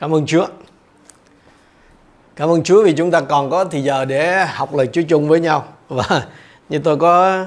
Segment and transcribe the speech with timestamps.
[0.00, 0.46] Cảm ơn Chúa.
[2.36, 5.28] Cảm ơn Chúa vì chúng ta còn có thời giờ để học lời Chúa chung
[5.28, 5.64] với nhau.
[5.88, 6.26] Và
[6.68, 7.44] như tôi có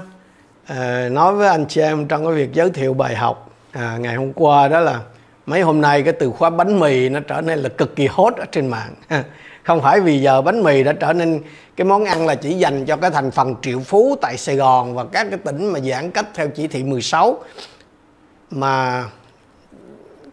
[0.72, 4.16] uh, nói với anh chị em trong cái việc giới thiệu bài học à, ngày
[4.16, 5.00] hôm qua đó là
[5.46, 8.36] mấy hôm nay cái từ khóa bánh mì nó trở nên là cực kỳ hot
[8.36, 8.96] ở trên mạng.
[9.64, 11.42] Không phải vì giờ bánh mì đã trở nên
[11.76, 14.96] cái món ăn là chỉ dành cho cái thành phần triệu phú tại Sài Gòn
[14.96, 17.40] và các cái tỉnh mà giãn cách theo chỉ thị 16
[18.52, 19.06] mà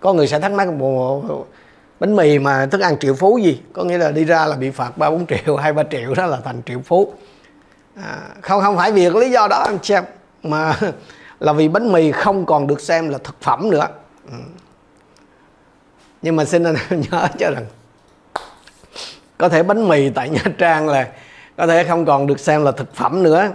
[0.01, 1.47] có người sẽ thắc mắc một
[2.01, 3.61] bánh mì mà thức ăn triệu phú gì?
[3.73, 6.27] Có nghĩa là đi ra là bị phạt ba bốn triệu hai ba triệu đó
[6.27, 7.13] là thành triệu phú.
[7.97, 10.05] À, không không phải vì lý do đó anh xem.
[10.43, 10.75] Mà
[11.41, 13.87] là vì bánh mì không còn được xem là thực phẩm nữa.
[14.31, 14.39] Ừ.
[16.23, 16.77] nhưng mà xin anh
[17.11, 17.67] nhớ cho rằng
[19.39, 21.09] có thể bánh mì tại nha trang là
[21.57, 23.49] có thể không còn được xem là thực phẩm nữa.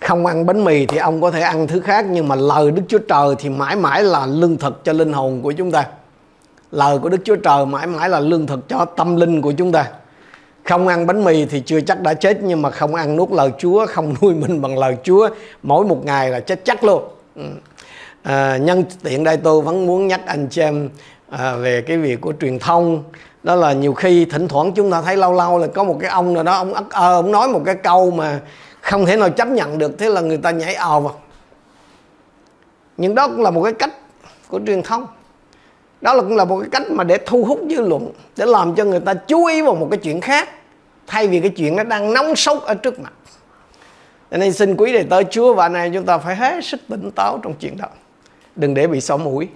[0.00, 2.82] Không ăn bánh mì thì ông có thể ăn thứ khác nhưng mà lời đức
[2.88, 5.86] chúa trời thì mãi mãi là lương thực cho linh hồn của chúng ta
[6.70, 9.72] lời của đức chúa trời mãi mãi là lương thực cho tâm linh của chúng
[9.72, 9.88] ta.
[10.64, 13.50] Không ăn bánh mì thì chưa chắc đã chết nhưng mà không ăn nuốt lời
[13.58, 15.28] chúa không nuôi mình bằng lời chúa
[15.62, 17.02] mỗi một ngày là chết chắc luôn.
[17.36, 17.42] Ừ.
[18.22, 20.88] À, nhân tiện đây tôi vẫn muốn nhắc anh chị em
[21.30, 23.04] à, về cái việc của truyền thông.
[23.42, 26.10] Đó là nhiều khi thỉnh thoảng chúng ta thấy lâu lâu là có một cái
[26.10, 28.40] ông nào đó ông ất ơ ông nói một cái câu mà
[28.80, 31.14] không thể nào chấp nhận được thế là người ta nhảy ào vào.
[32.96, 33.92] Nhưng đó cũng là một cái cách
[34.48, 35.06] của truyền thông
[36.06, 38.74] đó là cũng là một cái cách mà để thu hút dư luận, để làm
[38.74, 40.48] cho người ta chú ý vào một cái chuyện khác,
[41.06, 43.12] thay vì cái chuyện nó đang nóng sốt ở trước mặt.
[44.30, 47.10] Cho nên xin quý đề tới Chúa và này chúng ta phải hết sức tỉnh
[47.16, 47.86] táo trong chuyện đó.
[48.56, 49.48] Đừng để bị xỏ mũi.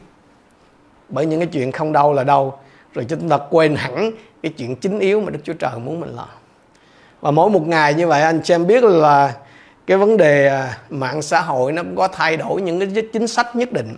[1.09, 2.59] Bởi những cái chuyện không đâu là đâu
[2.95, 6.17] rồi chúng ta quên hẳn cái chuyện chính yếu mà Đức Chúa Trời muốn mình
[6.17, 6.29] làm.
[7.21, 9.35] Và mỗi một ngày như vậy, anh chị em biết là
[9.87, 13.27] cái vấn đề à, mạng xã hội nó cũng có thay đổi những cái chính
[13.27, 13.97] sách nhất định.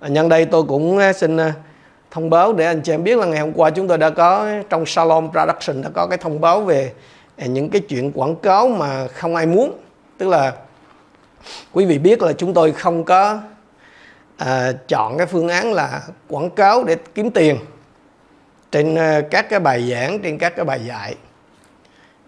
[0.00, 1.52] Nhân đây tôi cũng à, xin à,
[2.12, 4.48] thông báo để anh chị em biết là ngày hôm qua chúng tôi đã có
[4.68, 6.92] trong Salon Production đã có cái thông báo về
[7.36, 9.72] à, những cái chuyện quảng cáo mà không ai muốn.
[10.18, 10.52] Tức là
[11.72, 13.40] quý vị biết là chúng tôi không có
[14.36, 17.56] à, chọn cái phương án là quảng cáo để kiếm tiền
[18.72, 21.14] trên à, các cái bài giảng trên các cái bài dạy.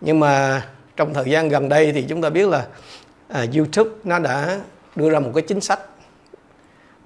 [0.01, 0.63] Nhưng mà
[0.97, 2.67] trong thời gian gần đây thì chúng ta biết là
[3.29, 4.59] à, YouTube nó đã
[4.97, 5.81] đưa ra một cái chính sách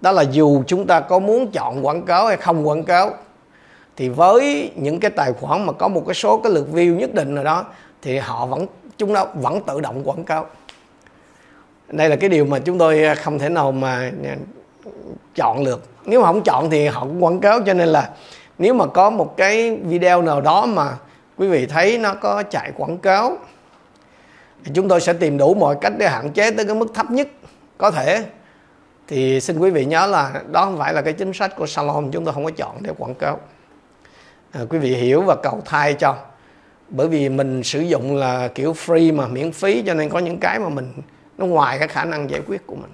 [0.01, 3.15] đó là dù chúng ta có muốn chọn quảng cáo hay không quảng cáo,
[3.97, 7.15] thì với những cái tài khoản mà có một cái số cái lượt view nhất
[7.15, 7.65] định rồi đó,
[8.03, 8.67] thì họ vẫn,
[8.99, 10.47] chúng nó vẫn tự động quảng cáo.
[11.89, 14.37] Đây là cái điều mà chúng tôi à, không thể nào mà à,
[15.35, 15.83] chọn được.
[16.05, 18.11] Nếu mà không chọn thì họ cũng quảng cáo, cho nên là
[18.59, 20.97] nếu mà có một cái video nào đó mà
[21.37, 23.39] quý vị thấy nó có chạy quảng cáo,
[24.65, 27.11] thì chúng tôi sẽ tìm đủ mọi cách để hạn chế tới cái mức thấp
[27.11, 27.29] nhất
[27.79, 28.25] có thể
[29.09, 32.11] thì xin quý vị nhớ là đó không phải là cái chính sách của salon
[32.11, 33.41] chúng tôi không có chọn để quảng cáo.
[34.53, 36.17] À, quý vị hiểu và cầu thai cho.
[36.89, 40.39] Bởi vì mình sử dụng là kiểu free mà miễn phí cho nên có những
[40.39, 40.93] cái mà mình
[41.39, 42.91] nó ngoài cái khả năng giải quyết của mình.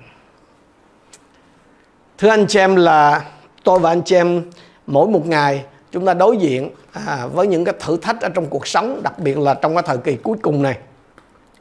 [2.19, 3.25] Thưa anh chị em là
[3.65, 4.43] tôi và anh chị em
[4.87, 8.47] mỗi một ngày chúng ta đối diện à, với những cái thử thách ở trong
[8.47, 10.79] cuộc sống đặc biệt là trong cái thời kỳ cuối cùng này.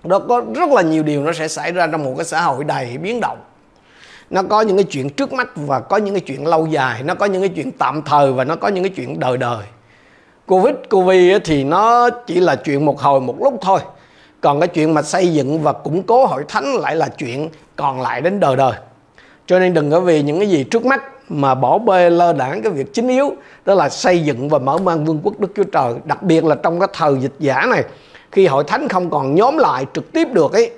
[0.03, 2.63] Đó có rất là nhiều điều nó sẽ xảy ra trong một cái xã hội
[2.63, 3.37] đầy biến động
[4.29, 7.03] nó có những cái chuyện trước mắt và có những cái chuyện lâu dài.
[7.03, 9.66] Nó có những cái chuyện tạm thời và nó có những cái chuyện đời đời.
[10.47, 13.79] Covid covid thì nó chỉ là chuyện một hồi một lúc thôi.
[14.41, 18.01] Còn cái chuyện mà xây dựng và củng cố hội thánh lại là chuyện còn
[18.01, 18.73] lại đến đời đời.
[19.45, 22.62] Cho nên đừng có vì những cái gì trước mắt mà bỏ bê lơ đảng
[22.62, 23.33] cái việc chính yếu,
[23.66, 25.94] đó là xây dựng và mở mang vương quốc Đức Chúa Trời.
[26.06, 27.83] Đặc biệt là trong cái thời dịch giả này,
[28.31, 30.72] khi hội thánh không còn nhóm lại trực tiếp được ấy,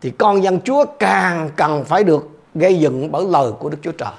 [0.00, 3.92] thì con dân Chúa càng cần phải được gây dựng bởi lời của Đức Chúa
[3.92, 4.12] Trời.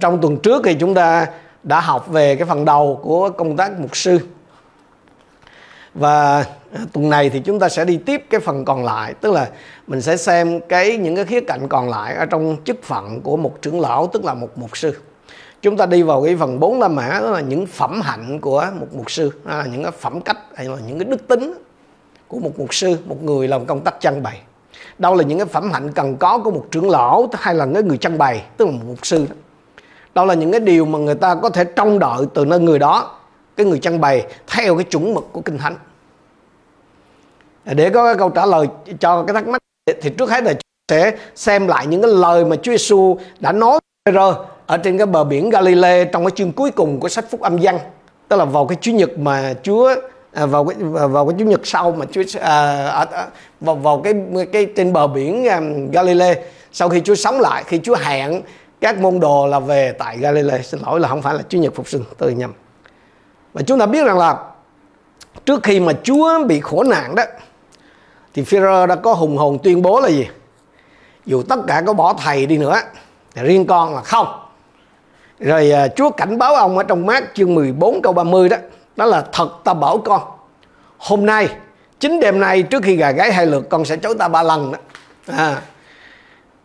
[0.00, 1.26] Trong tuần trước thì chúng ta
[1.62, 4.18] đã học về cái phần đầu của công tác mục sư.
[5.94, 9.32] Và à, tuần này thì chúng ta sẽ đi tiếp cái phần còn lại, tức
[9.32, 9.48] là
[9.86, 13.36] mình sẽ xem cái những cái khía cạnh còn lại ở trong chức phận của
[13.36, 14.96] một trưởng lão, tức là một mục sư.
[15.62, 18.66] Chúng ta đi vào cái phần 4 la mã, đó là những phẩm hạnh của
[18.80, 21.54] một mục sư là những cái phẩm cách, hay là những cái đức tính
[22.28, 24.40] của một mục sư, một người làm công tác trang bày
[25.00, 27.82] đâu là những cái phẩm hạnh cần có của một trưởng lão hay là cái
[27.82, 29.34] người trăng bày, tức là một mục sư đó.
[30.14, 32.78] Đâu là những cái điều mà người ta có thể trông đợi từ nơi người
[32.78, 33.16] đó,
[33.56, 35.74] cái người trăng bày theo cái chuẩn mực của kinh thánh.
[37.64, 38.66] Để có cái câu trả lời
[39.00, 39.62] cho cái thắc mắc
[40.02, 40.54] thì trước hết là
[40.90, 43.80] sẽ xem lại những cái lời mà Chúa Giêsu đã nói
[44.66, 47.58] ở trên cái bờ biển Galilee trong cái chương cuối cùng của sách Phúc Âm
[47.62, 47.78] Văn,
[48.28, 49.94] tức là vào cái chủ nhật mà Chúa
[50.32, 53.26] à, vào cái à, vào cái chủ nhật sau mà Chúa à, à, à
[53.60, 54.14] vào vào cái
[54.52, 56.34] cái trên bờ biển um, Galilee
[56.72, 58.42] sau khi Chúa sống lại khi Chúa hẹn
[58.80, 61.74] các môn đồ là về tại Galilee xin lỗi là không phải là chủ nhật
[61.74, 62.52] phục sinh tôi nhầm.
[63.52, 64.36] Và chúng ta biết rằng là
[65.44, 67.22] trước khi mà Chúa bị khổ nạn đó
[68.34, 70.28] thì Phêrô đã có hùng hồn tuyên bố là gì?
[71.26, 72.80] Dù tất cả có bỏ thầy đi nữa
[73.34, 74.26] thì riêng con là không.
[75.40, 78.56] Rồi Chúa cảnh báo ông ở trong mát chương 14 câu 30 đó
[79.00, 80.22] đó là thật, ta bảo con.
[80.98, 81.48] Hôm nay,
[82.00, 84.72] chính đêm nay, trước khi gà gáy hai lượt, con sẽ chối ta ba lần
[84.72, 84.78] đó.
[85.36, 85.56] À.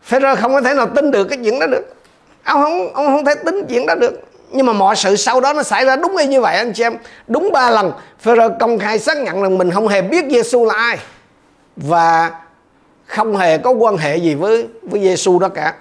[0.03, 1.95] Phêrô không có thể nào tin được cái chuyện đó được.
[2.43, 4.21] Ông không ông không thể tính chuyện đó được.
[4.51, 6.83] Nhưng mà mọi sự sau đó nó xảy ra đúng y như vậy, anh chị
[6.83, 6.97] em.
[7.27, 10.73] Đúng ba lần Phêrô công khai xác nhận rằng mình không hề biết Giêsu là
[10.73, 10.97] ai.
[11.75, 12.31] Và
[13.05, 15.73] không hề có quan hệ gì với với Giêsu đó cả.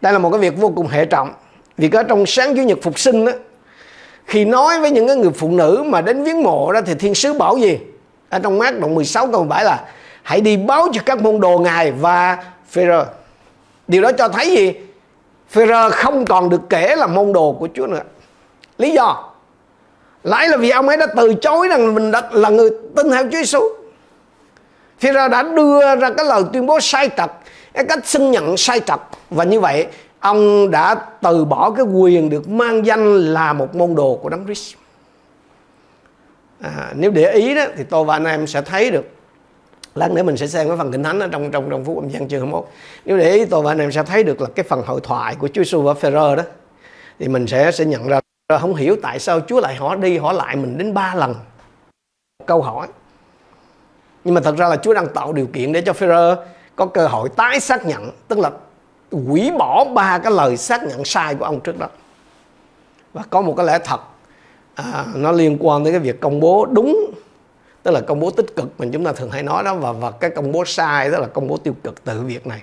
[0.00, 1.32] Đây là một cái việc vô cùng hệ trọng.
[1.76, 3.32] Vì có trong sáng chủ nhật phục sinh đó
[4.28, 7.14] khi nói với những cái người phụ nữ mà đến viếng mộ đó thì thiên
[7.14, 7.78] sứ bảo gì?
[8.28, 9.84] Ở trong mát đoạn 16 câu 17 là,
[10.22, 12.38] hãy đi báo cho các môn đồ ngài và
[12.70, 13.04] Phêrô
[13.88, 14.74] điều đó cho thấy gì?
[15.50, 18.02] Phêrô không còn được kể là môn đồ của Chúa nữa.
[18.78, 19.30] Lý do?
[20.24, 23.22] Lại là vì ông ấy đã từ chối rằng mình đã là người tin theo
[23.22, 23.60] Chúa Giêsu
[25.00, 27.30] Phêrô đã đưa ra cái lời tuyên bố sai trật,
[27.74, 29.00] cái cách xưng nhận sai trật.
[29.30, 29.86] Và như vậy
[30.20, 34.44] ông đã từ bỏ cái quyền được mang danh là một môn đồ của Đấng
[34.44, 34.74] Christ.
[36.60, 39.04] À, nếu để ý đó thì tôi và anh em sẽ thấy được.
[39.94, 42.08] Lát nữa mình sẽ xem cái phần kinh thánh ở trong trong trong phút âm
[42.10, 42.66] gian chương 21
[43.04, 45.34] nếu để ý tôi và anh em sẽ thấy được là cái phần hội thoại
[45.38, 46.42] của Chúa Giêsu và Phêrô đó.
[47.18, 50.34] Thì mình sẽ sẽ nhận ra không hiểu tại sao Chúa lại hỏi đi hỏi
[50.34, 51.34] lại mình đến ba lần.
[52.46, 52.86] Câu hỏi.
[54.24, 56.34] Nhưng mà thật ra là Chúa đang tạo điều kiện để cho Phêrô
[56.76, 58.50] có cơ hội tái xác nhận tức là
[59.10, 61.88] hủy bỏ ba cái lời xác nhận sai của ông trước đó.
[63.12, 64.00] Và có một cái lẽ thật
[64.74, 67.10] à, nó liên quan tới cái việc công bố đúng
[67.82, 70.10] tức là công bố tích cực mình chúng ta thường hay nói đó và và
[70.10, 72.62] cái công bố sai tức là công bố tiêu cực từ việc này.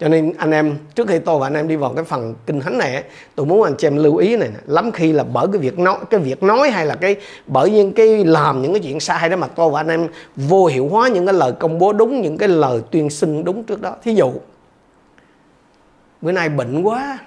[0.00, 2.60] Cho nên anh em trước khi tôi và anh em đi vào cái phần kinh
[2.60, 3.04] thánh này
[3.34, 5.98] tôi muốn anh chị em lưu ý này lắm khi là bởi cái việc nói
[6.10, 7.16] cái việc nói hay là cái
[7.46, 10.66] bởi những cái làm những cái chuyện sai đó mà tôi và anh em vô
[10.66, 13.82] hiệu hóa những cái lời công bố đúng những cái lời tuyên xưng đúng trước
[13.82, 13.96] đó.
[14.02, 14.32] Thí dụ
[16.26, 17.18] bữa nay bệnh quá.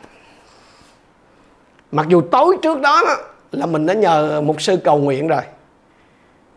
[1.91, 3.15] Mặc dù tối trước đó, đó
[3.51, 5.41] là mình đã nhờ mục sư cầu nguyện rồi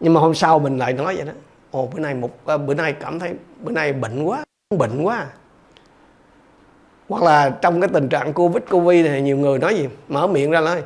[0.01, 1.33] nhưng mà hôm sau mình lại nói vậy đó.
[1.71, 4.45] Ồ bữa nay một à, bữa nay cảm thấy bữa nay bệnh quá
[4.79, 5.27] bệnh quá.
[7.09, 10.51] Hoặc là trong cái tình trạng covid covid thì nhiều người nói gì mở miệng
[10.51, 10.83] ra nói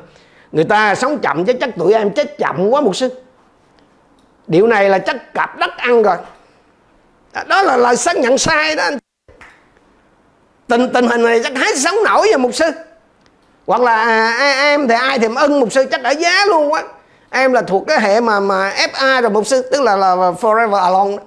[0.51, 3.21] người ta sống chậm chứ chắc tụi em chết chậm quá một sư.
[4.47, 6.17] Điều này là chắc cặp đất ăn rồi.
[7.33, 8.97] À, đó là lời xác nhận sai đó anh
[10.67, 12.65] tình tình hình này chắc hết sống nổi rồi mục sư.
[13.65, 16.71] Hoặc là à, à em thì ai thì ân mục sư chắc ở giá luôn
[16.71, 16.83] quá.
[17.29, 20.83] Em là thuộc cái hệ mà mà FA rồi mục sư tức là là forever
[20.83, 21.23] alone đó.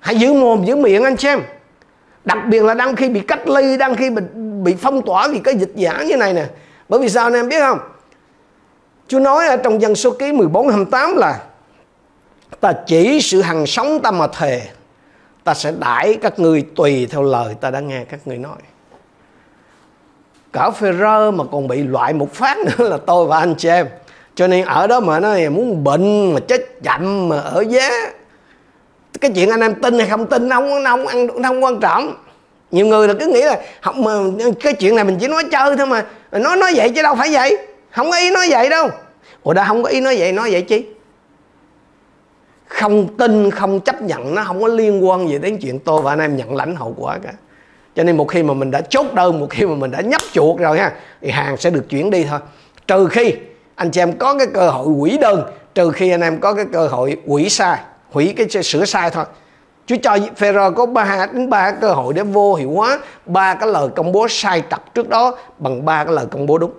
[0.00, 1.42] hãy giữ mồm giữ miệng anh xem.
[2.24, 4.22] Đặc biệt là đang khi bị cách ly đang khi bị,
[4.62, 6.46] bị phong tỏa vì cái dịch giả như này nè.
[6.88, 7.78] Bởi vì sao anh em biết không?
[9.08, 11.40] Chúa nói ở trong dân số ký 14 28 là
[12.60, 14.62] ta chỉ sự hằng sống ta mà thề
[15.48, 18.56] ta sẽ đãi các người tùy theo lời ta đã nghe các người nói.
[20.52, 23.68] Cả phê rơ mà còn bị loại một phát nữa là tôi và anh chị
[23.68, 23.86] em.
[24.34, 27.90] Cho nên ở đó mà nó muốn bệnh mà chết chậm mà ở giá
[29.20, 32.14] cái chuyện anh em tin hay không tin không không ăn không quan trọng.
[32.70, 34.12] Nhiều người là cứ nghĩ là học mà
[34.60, 36.04] cái chuyện này mình chỉ nói chơi thôi mà.
[36.32, 37.58] Nói nói vậy chứ đâu phải vậy.
[37.90, 38.88] Không có ý nói vậy đâu.
[39.42, 40.86] Ủa đã không có ý nói vậy nói vậy chi?
[42.68, 46.12] Không tin, không chấp nhận, nó không có liên quan gì đến chuyện tôi và
[46.12, 47.32] anh em nhận lãnh hậu quả cả.
[47.94, 50.20] Cho nên một khi mà mình đã chốt đơn, một khi mà mình đã nhấp
[50.32, 52.38] chuột rồi ha, thì hàng sẽ được chuyển đi thôi.
[52.86, 53.34] Trừ khi
[53.74, 55.42] anh chị em có cái cơ hội hủy đơn,
[55.74, 57.78] trừ khi anh em có cái cơ hội hủy sai,
[58.10, 59.24] hủy cái sửa sai thôi.
[59.86, 63.68] Chúa cho Phêrô có ba, đến ba cơ hội để vô hiệu hóa, ba cái
[63.68, 66.70] lời công bố sai trật trước đó bằng ba cái lời công bố đúng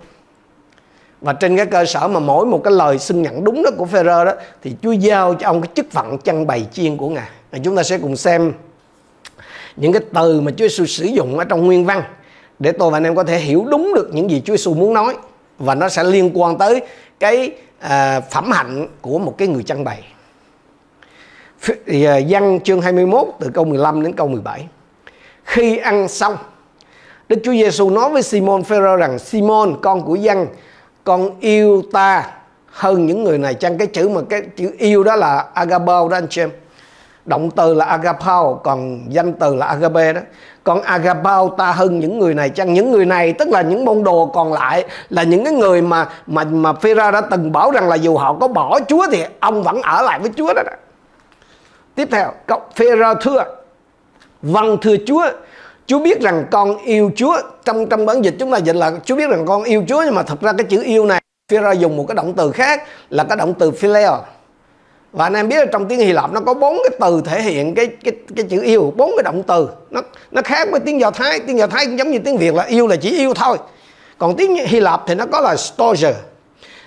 [1.20, 3.84] và trên cái cơ sở mà mỗi một cái lời xưng nhận đúng đó của
[3.84, 7.28] Phêrô đó thì Chúa giao cho ông cái chức phận chăn bày chiên của ngài
[7.50, 8.52] và chúng ta sẽ cùng xem
[9.76, 12.02] những cái từ mà Chúa Giêsu sử dụng ở trong nguyên văn
[12.58, 14.94] để tôi và anh em có thể hiểu đúng được những gì Chúa Giêsu muốn
[14.94, 15.16] nói
[15.58, 16.80] và nó sẽ liên quan tới
[17.20, 20.04] cái à, phẩm hạnh của một cái người chăn bày.
[22.28, 24.68] Văn à, chương 21 từ câu 15 đến câu 17.
[25.44, 26.36] Khi ăn xong,
[27.28, 30.46] Đức Chúa Giêsu nói với Simon Phêrô rằng Simon con của dân
[31.10, 32.26] con yêu ta
[32.66, 33.54] hơn những người này.
[33.54, 36.50] Chăng cái chữ mà cái chữ yêu đó là agapao đó anh chị em?
[37.24, 40.20] Động từ là agapao còn danh từ là agape đó.
[40.64, 42.48] Còn agapao ta hơn những người này.
[42.48, 45.82] Chăng những người này tức là những môn đồ còn lại là những cái người
[45.82, 49.24] mà mà mà Phêrô đã từng bảo rằng là dù họ có bỏ Chúa thì
[49.40, 50.72] ông vẫn ở lại với Chúa đó, đó.
[51.94, 53.44] tiếp theo cậu Phêrô thưa
[54.42, 55.26] vâng thưa Chúa
[55.90, 57.36] Chúa biết rằng con yêu Chúa.
[57.64, 60.14] Trong trong bản dịch chúng ta dịch là Chúa biết rằng con yêu Chúa, nhưng
[60.14, 63.24] mà thật ra cái chữ yêu này phira dùng một cái động từ khác, là
[63.24, 64.16] cái động từ phileo.
[65.12, 67.42] Và anh em biết là trong tiếng Hy Lạp nó có bốn cái từ thể
[67.42, 69.68] hiện cái cái cái chữ yêu, bốn cái động từ.
[69.90, 71.40] Nó nó khác với tiếng Do Thái.
[71.46, 73.58] Tiếng Do Thái cũng giống như tiếng Việt là yêu là chỉ yêu thôi.
[74.18, 76.14] Còn tiếng Hy Lạp thì nó có là storge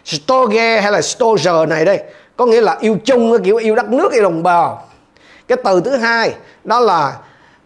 [0.05, 2.00] storge hay là storge này đây,
[2.38, 4.88] có nghĩa là yêu chung kiểu yêu đất nước, yêu đồng bào.
[5.48, 6.33] Cái từ thứ hai
[6.63, 7.17] đó là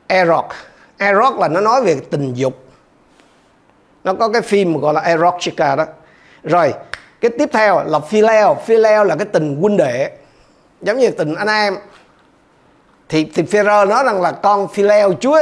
[0.08, 0.58] erotic
[0.98, 2.54] erotic là nó nói về tình dục.
[4.04, 5.86] Nó có cái phim gọi là erotica đó.
[6.44, 6.74] Rồi,
[7.22, 8.56] cái tiếp theo là phileo.
[8.56, 10.12] Phileo là cái tình huynh đệ,
[10.82, 11.78] giống như tình anh em.
[13.10, 15.40] Thì thì Führer nói rằng là con phileo chúa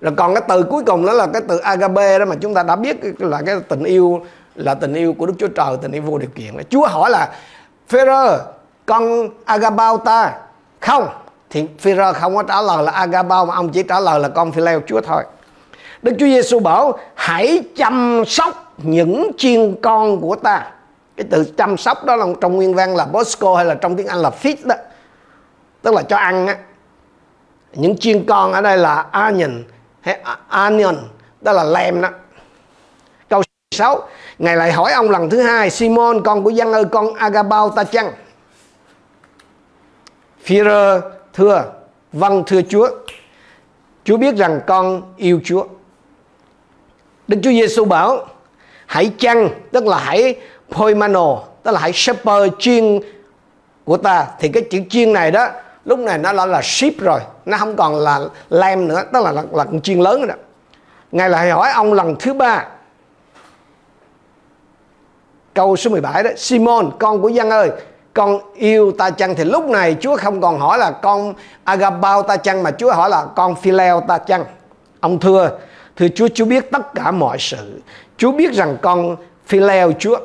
[0.00, 2.62] rồi còn cái từ cuối cùng đó là cái từ agape đó mà chúng ta
[2.62, 6.02] đã biết là cái tình yêu, là tình yêu của Đức Chúa Trời, tình yêu
[6.02, 6.54] vô điều kiện.
[6.70, 7.32] Chúa hỏi là
[7.90, 8.38] Führer
[8.86, 10.38] con agabao ta
[10.80, 11.08] không?
[11.50, 14.52] Thì Phêrô không có trả lời là agabao mà ông chỉ trả lời là con
[14.52, 15.24] phileo Chúa thôi.
[16.02, 20.70] Đức Chúa Giêsu bảo, hãy chăm sóc những chiên con của ta.
[21.16, 24.06] Cái từ chăm sóc đó là trong nguyên văn là bosco hay là trong tiếng
[24.06, 24.74] Anh là feed đó.
[25.82, 26.56] Tức là cho ăn á.
[27.72, 29.64] Những chiên con ở đây là onion
[30.00, 30.96] hay onion,
[31.40, 32.08] đó là lem đó.
[33.28, 33.42] Câu
[33.74, 34.02] 6
[34.38, 37.84] Ngài lại hỏi ông lần thứ hai, Simon con của dân ơi, con Agabao ta
[37.84, 38.12] chăng?
[40.46, 41.00] Führer
[41.36, 41.64] thưa
[42.12, 42.88] vâng thưa Chúa
[44.04, 45.64] Chúa biết rằng con yêu Chúa.
[47.28, 48.26] Đức Chúa Giêsu bảo
[48.86, 50.40] hãy chăng tức là hãy
[50.70, 53.00] poimano tức là hãy shepherd chiên
[53.84, 54.26] của ta.
[54.38, 55.48] Thì cái chữ chiên này đó
[55.84, 59.32] lúc này nó đã là ship rồi nó không còn là lem nữa tức là
[59.32, 60.34] là, là con chiên lớn rồi đó.
[61.12, 62.66] Ngài lại hỏi ông lần thứ ba
[65.54, 67.70] câu số 17 đó Simon con của dân ơi
[68.16, 69.34] con yêu ta chăng?
[69.34, 73.10] Thì lúc này Chúa không còn hỏi là con agabao ta chăng, mà Chúa hỏi
[73.10, 74.44] là con phileo ta chăng?
[75.00, 75.50] Ông thưa
[75.96, 77.80] thưa Chúa Chúa biết tất cả mọi sự.
[78.16, 80.18] Chúa biết rằng con phileo Chúa,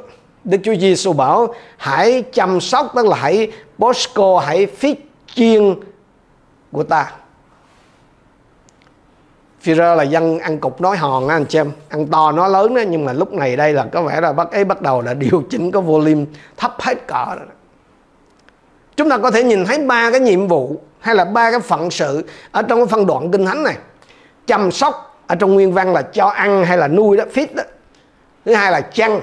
[0.44, 4.98] Đức Chúa Giêsu bảo, hãy chăm sóc, tức là hãy bosco, hãy phít
[5.36, 5.76] chiên
[6.72, 7.12] của ta.
[9.64, 11.72] Führer là dân ăn cục nói hòn á, anh chị em.
[11.90, 14.52] Ăn to nói lớn đó nhưng mà lúc này đây là có vẻ là bắt,
[14.52, 16.26] ấy bắt đầu là điều chỉnh cái volume
[16.58, 17.48] thấp hết cỡ rồi
[19.02, 21.92] chúng ta có thể nhìn thấy ba cái nhiệm vụ hay là ba cái phận
[21.92, 23.76] sự ở trong cái phân đoạn kinh thánh này.
[24.48, 27.64] Chăm sóc ở trong nguyên văn là cho ăn hay là nuôi đó fit đó.
[28.46, 29.22] Thứ hai là chăn,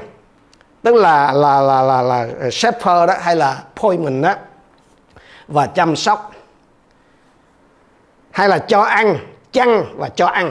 [0.82, 4.34] tức là là là là là shepherd đó, hay là mình đó.
[5.48, 6.32] Và chăm sóc.
[8.30, 9.18] Hay là cho ăn,
[9.52, 10.50] chăn và cho ăn.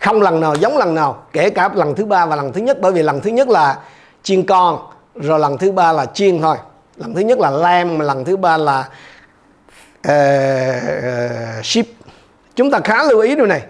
[0.00, 2.78] Không lần nào giống lần nào, kể cả lần thứ ba và lần thứ nhất,
[2.80, 3.78] bởi vì lần thứ nhất là
[4.22, 4.78] chiên con,
[5.14, 6.56] rồi lần thứ ba là chiên thôi
[6.96, 8.88] lần thứ nhất là lamb lần thứ ba là
[10.02, 11.86] ờ, ờ, uh, uh, sheep
[12.54, 13.62] chúng ta khá lưu ý điều này.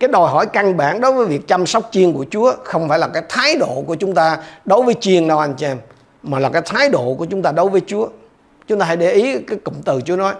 [0.00, 2.98] Cái đòi hỏi căn bản đối với việc chăm sóc chiên của Chúa không phải
[2.98, 5.78] là cái thái độ của chúng ta đối với chiên đâu anh chị em
[6.22, 8.08] mà là cái thái độ của chúng ta đối với Chúa.
[8.66, 10.34] Chúng ta hãy để ý cái cụm từ Chúa nói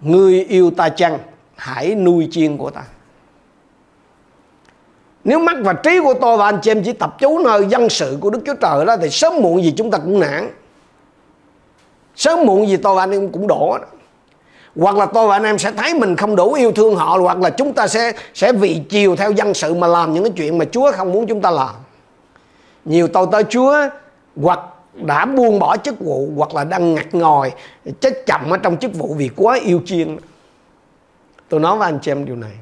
[0.00, 1.18] người yêu ta chăng
[1.56, 2.82] hãy nuôi chiên của ta.
[5.24, 7.88] Nếu mắt và trí của tôi và anh chị em chỉ tập chú nơi dân
[7.88, 10.50] sự của Đức Chúa Trời đó thì sớm muộn gì chúng ta cũng nản
[12.16, 13.86] sớm muộn gì tôi và anh em cũng đổ đó
[14.76, 17.38] hoặc là tôi và anh em sẽ thấy mình không đủ yêu thương họ, hoặc
[17.38, 20.58] là chúng ta sẽ sẽ vì chiều theo dân sự mà làm những cái chuyện
[20.58, 21.74] mà Chúa không muốn chúng ta làm.
[22.84, 23.76] Nhiều tôi tới Chúa
[24.36, 24.60] hoặc
[24.94, 27.52] đã buông bỏ chức vụ, hoặc là đang ngặt ngòi,
[28.00, 30.16] chết chậm ở trong chức vụ vì quá yêu chiên.
[31.48, 32.52] Tôi nói với anh chị em điều này.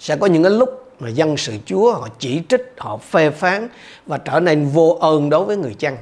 [0.00, 3.68] Sẽ có những cái lúc mà dân sự Chúa họ chỉ trích, họ phê phán
[4.06, 5.96] và trở nên vô ơn đối với người chăn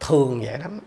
[0.00, 0.80] thường vậy lắm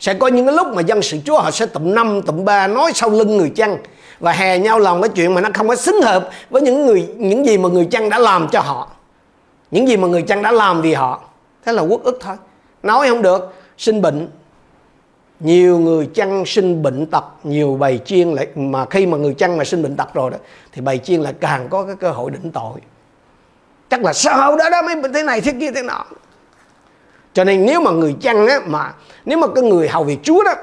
[0.00, 2.66] sẽ có những cái lúc mà dân sự Chúa họ sẽ tụm năm, tụm ba
[2.66, 3.76] nói sau lưng người chăn
[4.20, 7.08] và hè nhau lòng cái chuyện mà nó không có xứng hợp với những người,
[7.16, 8.88] những gì mà người chăn đã làm cho họ.
[9.70, 11.22] Những gì mà người chăn đã làm vì họ.
[11.64, 12.36] Thế là quốc ức thôi.
[12.82, 14.28] Nói không được, sinh bệnh.
[15.40, 19.56] Nhiều người chăn sinh bệnh tật, nhiều bầy chiên lại, mà khi mà người chăn
[19.56, 20.36] mà sinh bệnh tật rồi đó,
[20.72, 22.80] thì bầy chiên lại càng có cái cơ hội định tội.
[23.90, 26.04] Chắc là sao đó đó mới thế này, thế kia, thế nọ
[27.38, 28.92] cho nên nếu mà người chăn á, mà
[29.24, 30.54] nếu mà cái người hầu việc chúa đó,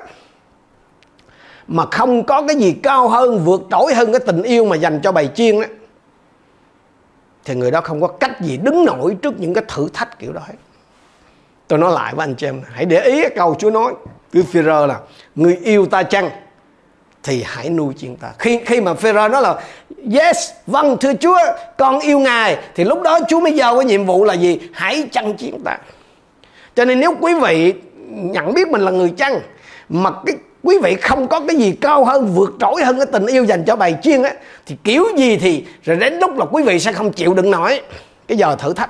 [1.68, 5.00] mà không có cái gì cao hơn, vượt trội hơn cái tình yêu mà dành
[5.04, 5.68] cho bầy chiên đó
[7.46, 10.34] thì người đó không có cách gì đứng nổi trước những cái thử thách kiểu
[10.34, 10.54] đó hết.
[11.68, 13.94] Tôi nói lại với anh chị em, hãy để ý cái câu chúa nói.
[14.34, 15.00] Với Führer là,
[15.36, 16.30] người yêu ta chăng
[17.24, 18.32] thì hãy nuôi chiên ta.
[18.40, 19.62] Khi khi mà Führer nói là,
[20.20, 21.38] yes vâng thưa Chúa,
[21.78, 22.58] con yêu ngài.
[22.76, 24.60] Thì lúc đó Chúa mới giao cái nhiệm vụ là gì?
[24.74, 25.78] Hãy chăn chiên ta
[26.76, 27.74] cho nên nếu quý vị
[28.08, 29.42] nhận biết mình là người chăng
[29.90, 33.26] mà cái quý vị không có cái gì cao hơn vượt trội hơn cái tình
[33.26, 34.34] yêu dành cho bài chiên á
[34.66, 37.82] thì kiểu gì thì rồi đến lúc là quý vị sẽ không chịu đựng nổi.
[38.28, 38.90] Cái giờ thử thách.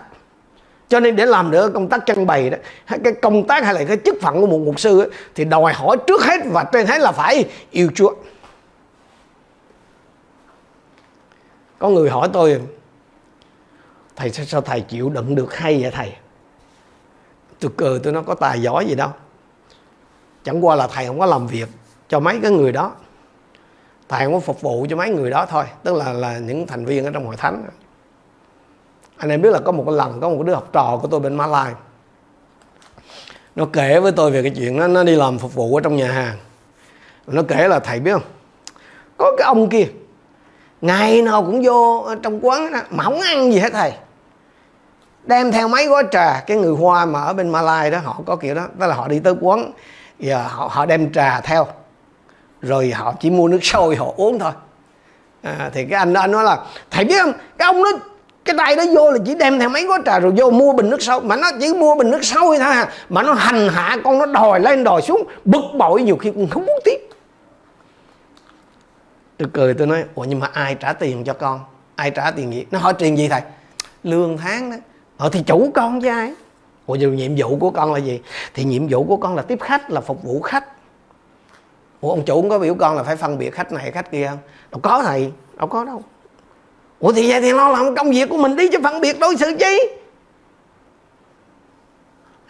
[0.89, 3.73] Cho nên để làm được công tác trưng bày đó hay cái công tác hay
[3.73, 6.63] là cái chức phận của một mục sư ấy, thì đòi hỏi trước hết và
[6.63, 8.13] trên hết là phải yêu Chúa.
[11.79, 12.61] Có người hỏi tôi
[14.15, 16.13] thầy sao, sao thầy chịu đựng được hay vậy thầy?
[17.59, 19.09] Tôi cười tôi nó có tài giỏi gì đâu.
[20.43, 21.69] Chẳng qua là thầy không có làm việc
[22.07, 22.91] cho mấy cái người đó.
[24.09, 25.65] Thầy không có phục vụ cho mấy người đó thôi.
[25.83, 27.65] Tức là là những thành viên ở trong hội thánh.
[29.17, 31.19] Anh em biết là có một cái lần có một đứa học trò của tôi
[31.19, 31.73] bên Malai
[33.55, 35.95] nó kể với tôi về cái chuyện nó nó đi làm phục vụ ở trong
[35.95, 36.37] nhà hàng.
[37.27, 38.21] Nó kể là thầy biết không?
[39.17, 39.87] Có cái ông kia
[40.81, 43.93] ngày nào cũng vô trong quán đó, mà không ăn gì hết thầy
[45.27, 46.39] đem theo mấy gói trà.
[46.39, 49.07] Cái người hoa mà ở bên Malai đó họ có kiểu đó tức là họ
[49.07, 49.71] đi tới quán.
[50.19, 51.67] Giờ họ, họ đem trà theo.
[52.61, 54.51] Rồi họ chỉ mua nước sôi họ uống thôi.
[55.43, 56.59] À, thì cái anh đó anh nói là
[56.91, 57.33] thầy biết không?
[57.57, 57.89] Cái ông đó
[58.45, 60.89] cái tay đó vô là chỉ đem theo mấy gói trà rồi vô mua bình
[60.89, 61.21] nước sôi.
[61.21, 62.89] Mà nó chỉ mua bình nước sôi thôi à.
[63.09, 66.49] Mà nó hành hạ con nó đòi lên đòi xuống bực bội nhiều khi cũng
[66.49, 66.97] không muốn tiếp.
[69.37, 71.59] Tôi cười tôi nói ủa nhưng mà ai trả tiền cho con?
[71.95, 73.41] Ai trả tiền gì nó hỏi tiền gì thầy?
[74.03, 74.77] Lương tháng đó
[75.17, 76.33] ờ thì chủ con chứ ai?
[76.85, 78.21] Ủa giờ nhiệm vụ của con là gì?
[78.53, 80.65] Thì nhiệm vụ của con là tiếp khách, là phục vụ khách.
[82.01, 84.27] Ủa, ông chủ không có biểu con là phải phân biệt khách này, khách kia
[84.29, 84.37] không?
[84.71, 86.03] Đâu có thầy, đâu có đâu.
[86.99, 89.35] Ủa, thì vậy thì lo làm công việc của mình đi chứ phân biệt đối
[89.37, 89.79] xử chi?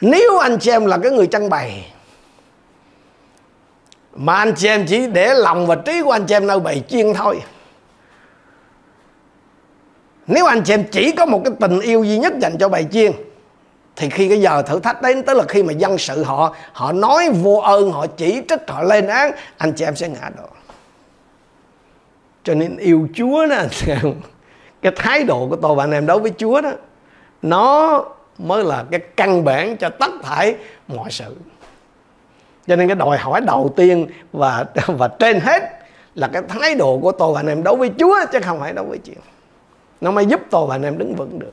[0.02, 1.92] Nếu anh chị em là cái người trăng bày,
[4.16, 6.84] mà anh chị em chỉ để lòng và trí của anh chị em nơi bày
[6.88, 7.42] chiên thôi
[10.28, 12.88] nếu anh chị em chỉ có một cái tình yêu duy nhất dành cho bài
[12.92, 13.12] chiên,
[13.96, 16.92] thì khi cái giờ thử thách đến tức là khi mà dân sự họ họ
[16.92, 20.48] nói vô ơn, họ chỉ trích, họ lên án, anh chị em sẽ ngã đổ.
[22.44, 24.14] Cho nên yêu Chúa đó, anh em,
[24.82, 26.72] cái thái độ của tôi và anh em đối với Chúa đó,
[27.42, 28.04] nó
[28.38, 30.56] mới là cái căn bản cho tất thải
[30.88, 31.36] mọi sự.
[32.68, 35.64] Cho nên cái đòi hỏi đầu tiên và và trên hết
[36.16, 38.74] là cái thái độ của tôi và anh em đối với Chúa, chứ không phải
[38.74, 39.18] đối với chuyện
[40.06, 41.52] nó mới giúp tôi và anh em đứng vững được.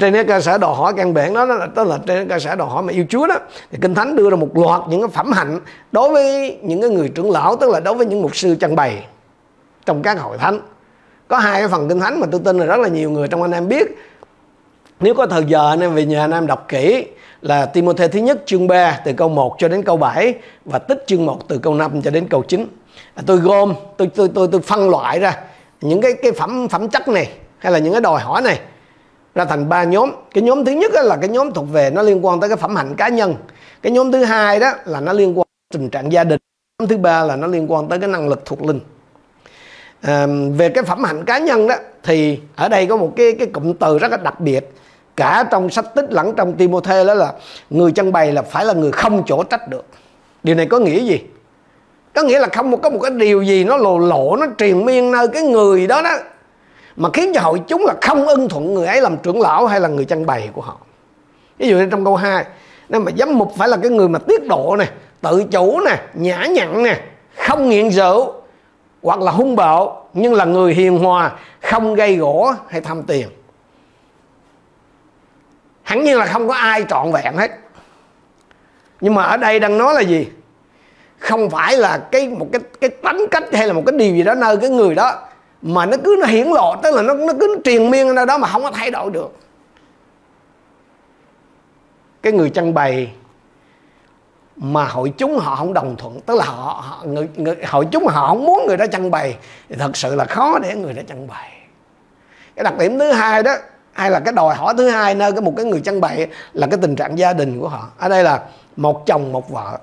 [0.00, 2.38] Trên cái cơ sở đòi hỏi căn bản đó, đó là tức là trên cơ
[2.38, 3.34] sở đòi hỏi mà yêu Chúa đó.
[3.70, 5.60] Thì kinh thánh đưa ra một loạt những cái phẩm hạnh
[5.92, 8.76] đối với những cái người trưởng lão tức là đối với những mục sư trang
[8.76, 9.04] bày
[9.86, 10.60] trong các hội thánh.
[11.28, 13.42] Có hai cái phần kinh thánh mà tôi tin là rất là nhiều người trong
[13.42, 13.86] anh em biết.
[15.00, 17.06] Nếu có thời giờ anh em về nhà anh em đọc kỹ
[17.42, 21.04] là Timothy thứ nhất chương 3 từ câu 1 cho đến câu 7 và tích
[21.06, 22.66] chương 1 từ câu 5 cho đến câu 9.
[23.14, 25.36] À, tôi gom, tôi tôi tôi tôi phân loại ra
[25.80, 28.60] những cái cái phẩm phẩm chất này hay là những cái đòi hỏi này
[29.34, 30.10] ra thành ba nhóm.
[30.34, 32.76] Cái nhóm thứ nhất là cái nhóm thuộc về nó liên quan tới cái phẩm
[32.76, 33.34] hạnh cá nhân.
[33.82, 36.38] Cái nhóm thứ hai đó là nó liên quan tới tình trạng gia đình.
[36.78, 38.80] Nhóm thứ ba là nó liên quan tới cái năng lực thuộc linh.
[40.02, 43.46] À, về cái phẩm hạnh cá nhân đó thì ở đây có một cái cái
[43.46, 44.72] cụm từ rất là đặc biệt.
[45.16, 47.32] Cả trong sách tích lẫn trong Timothy đó là
[47.70, 49.84] người chân bày là phải là người không chỗ trách được.
[50.42, 51.20] Điều này có nghĩa gì?
[52.14, 55.10] Có nghĩa là không có một cái điều gì nó lộ lộ nó truyền miên
[55.10, 56.16] nơi cái người đó đó
[56.98, 59.80] mà khiến cho hội chúng là không ưng thuận người ấy làm trưởng lão hay
[59.80, 60.76] là người chăn bày của họ.
[61.58, 62.44] Ví dụ như trong câu 2
[62.88, 65.96] nếu mà giám mục phải là cái người mà tiết độ nè, tự chủ nè,
[66.14, 67.00] nhã nhặn nè,
[67.36, 68.34] không nghiện rượu,
[69.02, 71.32] hoặc là hung bạo, nhưng là người hiền hòa,
[71.62, 73.28] không gây gỗ hay tham tiền.
[75.82, 77.50] Hẳn nhiên là không có ai trọn vẹn hết.
[79.00, 80.28] Nhưng mà ở đây đang nói là gì?
[81.18, 84.22] Không phải là cái một cái cái tánh cách hay là một cái điều gì
[84.22, 85.27] đó nơi cái người đó
[85.62, 88.38] mà nó cứ nó hiển lộ tức là nó nó cứ truyền miên ở đó
[88.38, 89.36] mà không có thay đổi được.
[92.22, 93.12] Cái người trưng bày
[94.56, 98.06] mà hội chúng họ không đồng thuận tức là họ, họ người, người, hội chúng
[98.06, 99.36] họ không muốn người đó trưng bày
[99.68, 101.52] thì thật sự là khó để người đó trưng bày.
[102.56, 103.54] Cái đặc điểm thứ hai đó
[103.92, 106.66] hay là cái đòi hỏi thứ hai nơi cái một cái người trưng bày là
[106.66, 107.88] cái tình trạng gia đình của họ.
[107.98, 108.42] Ở đây là
[108.76, 109.78] một chồng một vợ.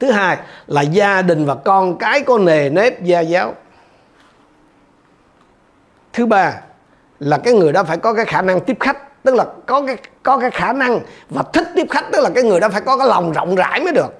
[0.00, 3.54] Thứ hai là gia đình và con cái có nề nếp gia giáo
[6.18, 6.54] thứ ba
[7.18, 9.96] là cái người đó phải có cái khả năng tiếp khách tức là có cái
[10.22, 11.00] có cái khả năng
[11.30, 13.80] và thích tiếp khách tức là cái người đó phải có cái lòng rộng rãi
[13.80, 14.14] mới được.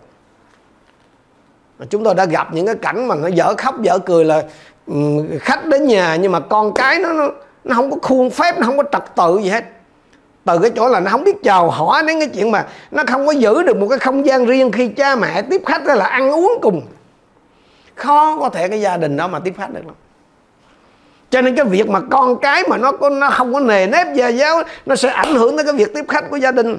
[1.90, 4.42] Chúng tôi đã gặp những cái cảnh mà nó dở khóc dở cười là
[5.40, 7.28] khách đến nhà nhưng mà con cái nó nó,
[7.64, 9.64] nó không có khuôn phép nó không có trật tự gì hết.
[10.44, 13.26] Từ cái chỗ là nó không biết chào hỏi đến cái chuyện mà nó không
[13.26, 16.04] có giữ được một cái không gian riêng khi cha mẹ tiếp khách hay là
[16.06, 16.82] ăn uống cùng.
[17.94, 19.94] Khó có thể cái gia đình đó mà tiếp khách được lắm
[21.31, 24.07] cho nên cái việc mà con cái mà nó có, nó không có nề nếp
[24.17, 26.79] về giáo, nó sẽ ảnh hưởng tới cái việc tiếp khách của gia đình.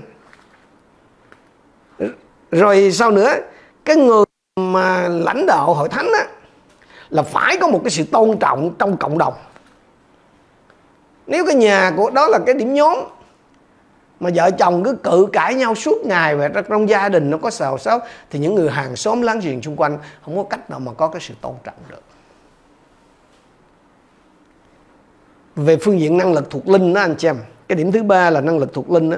[2.51, 3.33] Rồi sau nữa,
[3.85, 6.25] cái người mà lãnh đạo hội thánh á,
[7.09, 9.33] là phải có một cái sự tôn trọng trong cộng đồng.
[11.27, 12.97] Nếu cái nhà của đó là cái điểm nhóm
[14.19, 17.49] mà vợ chồng cứ cự cãi nhau suốt ngày và trong gia đình, nó có
[17.49, 20.79] xào xáo, thì những người hàng xóm láng giềng xung quanh không có cách nào
[20.79, 22.01] mà có cái sự tôn trọng được.
[25.65, 28.29] Về phương diện năng lực thuộc linh đó anh chị em cái điểm thứ ba
[28.29, 29.17] là năng lực thuộc linh đó,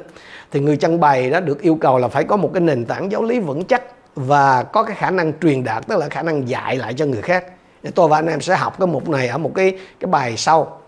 [0.51, 3.12] thì người trang bày đó được yêu cầu là phải có một cái nền tảng
[3.12, 3.84] giáo lý vững chắc
[4.15, 7.21] và có cái khả năng truyền đạt tức là khả năng dạy lại cho người
[7.21, 7.45] khác.
[7.84, 10.38] Để tôi và anh em sẽ học cái mục này ở một cái cái bài
[10.38, 10.82] sau.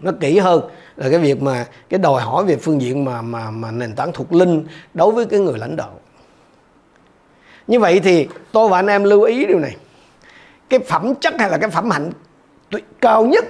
[0.00, 0.62] Nó kỹ hơn
[0.96, 4.12] là cái việc mà cái đòi hỏi về phương diện mà mà mà nền tảng
[4.12, 5.90] thuộc linh đối với cái người lãnh đạo.
[7.66, 9.76] Như vậy thì tôi và anh em lưu ý điều này.
[10.68, 12.10] Cái phẩm chất hay là cái phẩm hạnh
[13.00, 13.44] cao nhất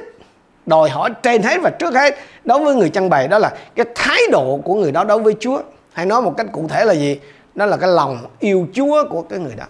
[0.66, 3.86] đòi hỏi trên hết và trước hết đối với người trăng bày đó là cái
[3.94, 5.62] thái độ của người đó đối với Chúa.
[5.92, 7.20] Hay nói một cách cụ thể là gì?
[7.54, 9.64] Đó là cái lòng yêu Chúa của cái người đó.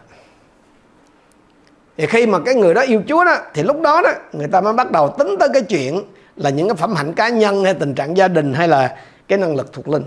[1.97, 4.61] Thì khi mà cái người đó yêu Chúa đó, thì lúc đó đó, người ta
[4.61, 6.03] mới bắt đầu tính tới cái chuyện
[6.37, 8.97] là những cái phẩm hạnh cá nhân hay tình trạng gia đình hay là
[9.29, 10.05] cái năng lực thuộc linh.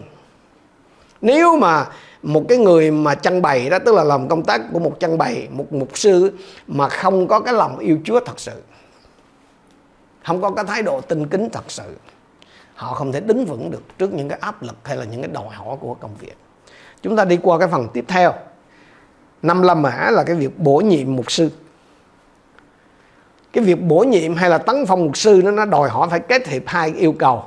[1.21, 1.85] Nếu mà
[2.23, 5.17] một cái người mà chăn bày đó, tức là làm công tác của một chăn
[5.17, 6.31] bày, một mục sư
[6.67, 8.61] mà không có cái lòng yêu Chúa thật sự
[10.25, 11.83] không có cái thái độ tinh kính thật sự.
[12.75, 15.31] Họ không thể đứng vững được trước những cái áp lực hay là những cái
[15.33, 16.37] đòi hỏi của công việc.
[17.01, 18.33] Chúng ta đi qua cái phần tiếp theo.
[19.41, 21.49] Năm la mã là cái việc bổ nhiệm mục sư.
[23.53, 26.19] Cái việc bổ nhiệm hay là tấn phong mục sư nó nó đòi hỏi phải
[26.19, 27.43] kết hợp hai yêu cầu.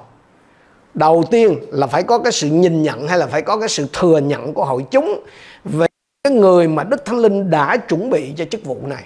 [0.95, 3.87] Đầu tiên là phải có cái sự nhìn nhận hay là phải có cái sự
[3.93, 5.25] thừa nhận của hội chúng
[5.65, 5.87] về
[6.25, 9.05] cái người mà đức thánh linh đã chuẩn bị cho chức vụ này.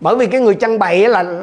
[0.00, 1.42] Bởi vì cái người chăn bày là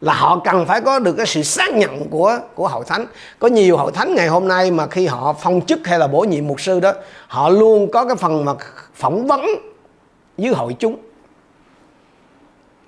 [0.00, 3.06] là họ cần phải có được cái sự xác nhận của của hội thánh.
[3.38, 6.20] Có nhiều hội thánh ngày hôm nay mà khi họ phong chức hay là bổ
[6.20, 6.92] nhiệm mục sư đó,
[7.28, 8.52] họ luôn có cái phần mà
[8.94, 9.46] phỏng vấn
[10.38, 10.96] với hội chúng.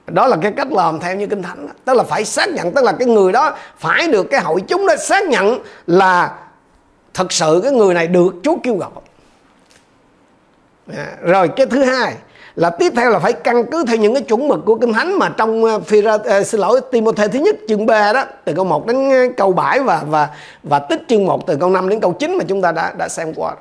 [0.06, 1.72] Đó là cái cách làm theo như kinh thánh đó.
[1.84, 4.86] tức là phải xác nhận, tức là cái người đó phải được cái hội chúng
[4.86, 6.38] đó xác nhận là
[7.14, 8.90] thật sự cái người này được Chúa kêu gọi.
[10.96, 12.14] À, rồi cái thứ hai
[12.58, 15.18] là tiếp theo là phải căn cứ theo những cái chuẩn mực của kinh thánh
[15.18, 18.52] mà trong ờ, phi ra ờ, xin lỗi Timothy thứ nhất chương 3 đó từ
[18.52, 20.28] câu 1 đến ờ, câu 7 và và
[20.62, 23.08] và tích chương 1 từ câu 5 đến câu 9 mà chúng ta đã đã
[23.08, 23.54] xem qua.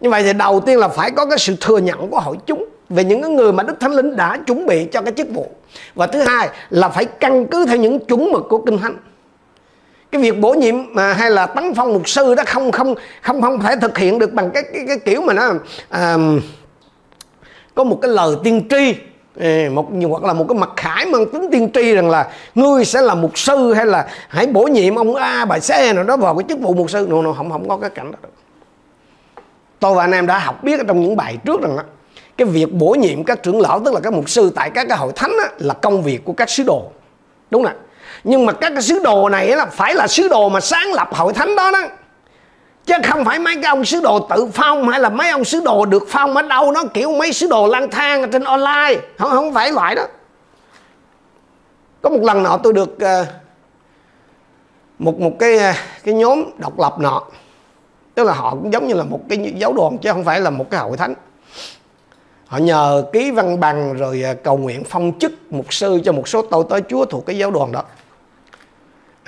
[0.00, 2.64] Như vậy thì đầu tiên là phải có cái sự thừa nhận của hội chúng
[2.88, 5.46] về những cái người mà Đức Thánh Linh đã chuẩn bị cho cái chức vụ.
[5.94, 8.96] Và thứ hai là phải căn cứ theo những chuẩn mực của kinh thánh
[10.10, 13.42] cái việc bổ nhiệm mà hay là tấn phong mục sư đó không không không
[13.42, 15.52] không thể thực hiện được bằng cái cái, cái kiểu mà nó
[15.88, 16.16] à,
[17.76, 18.94] có một cái lời tiên tri.
[19.70, 23.02] Một hoặc là một cái mặt khải mang tính tiên tri rằng là ngươi sẽ
[23.02, 26.36] là mục sư hay là hãy bổ nhiệm ông A bà C nào đó vào
[26.36, 27.06] cái chức vụ mục sư.
[27.10, 28.18] Nó no, không không có cái cảnh đó.
[29.80, 31.82] Tôi và anh em đã học biết ở trong những bài trước rằng đó,
[32.36, 34.98] cái việc bổ nhiệm các trưởng lão tức là các mục sư tại các cái
[34.98, 36.82] hội thánh đó, là công việc của các sứ đồ.
[37.50, 37.76] Đúng không
[38.24, 41.08] nhưng mà các cái sứ đồ này là phải là sứ đồ mà sáng lập
[41.12, 41.82] hội thánh đó đó
[42.86, 45.60] chứ không phải mấy cái ông sứ đồ tự phong hay là mấy ông sứ
[45.64, 49.00] đồ được phong ở đâu nó kiểu mấy sứ đồ lang thang trên online.
[49.18, 50.06] Không không phải loại đó.
[52.02, 53.26] Có một lần nọ tôi được ờ,
[54.98, 55.72] một một cái ờ,
[56.04, 57.22] cái nhóm độc lập nọ.
[58.14, 60.50] Tức là họ cũng giống như là một cái giáo đoàn chứ không phải là
[60.50, 61.14] một cái hội thánh.
[62.46, 66.28] Họ nhờ ký văn bằng rồi ờ, cầu nguyện phong chức mục sư cho một
[66.28, 67.82] số tôi tới chúa thuộc cái giáo đoàn đó.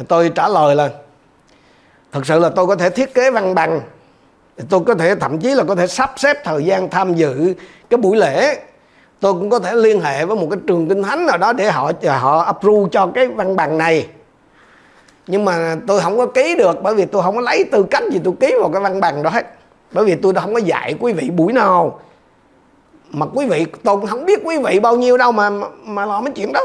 [0.09, 0.91] Tôi trả lời là
[2.13, 3.81] thật sự là tôi có thể thiết kế văn bằng.
[4.69, 7.55] Tôi có thể, thậm chí là có thể sắp xếp thời gian tham dự
[7.91, 8.59] cái buổi lễ.
[9.21, 11.71] Tôi cũng có thể liên hệ với một cái trường kinh thánh nào đó để
[11.71, 14.09] họ họ approve cho cái văn bằng này.
[15.27, 18.03] Nhưng mà tôi không có ký được, bởi vì tôi không có lấy tư cách
[18.13, 19.47] gì tôi ký vào cái văn bằng đó hết.
[19.93, 22.01] Bởi vì tôi không có dạy quý vị buổi nào.
[23.11, 25.51] Mà quý vị, tôi cũng không biết quý vị bao nhiêu đâu mà
[25.85, 26.61] mà lo mấy chuyện đó.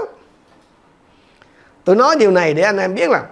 [1.84, 3.24] Tôi nói điều này để anh em biết là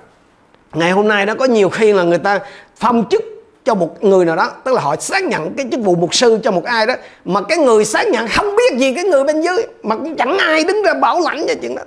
[0.74, 2.40] ngày hôm nay nó có nhiều khi là người ta
[2.76, 3.22] phong chức
[3.66, 6.40] cho một người nào đó tức là họ xác nhận cái chức vụ mục sư
[6.44, 6.94] cho một ai đó
[7.26, 10.38] mà cái người xác nhận không biết gì cái người bên dưới mà cũng chẳng
[10.38, 11.82] ai đứng ra bảo lãnh cho chuyện đó.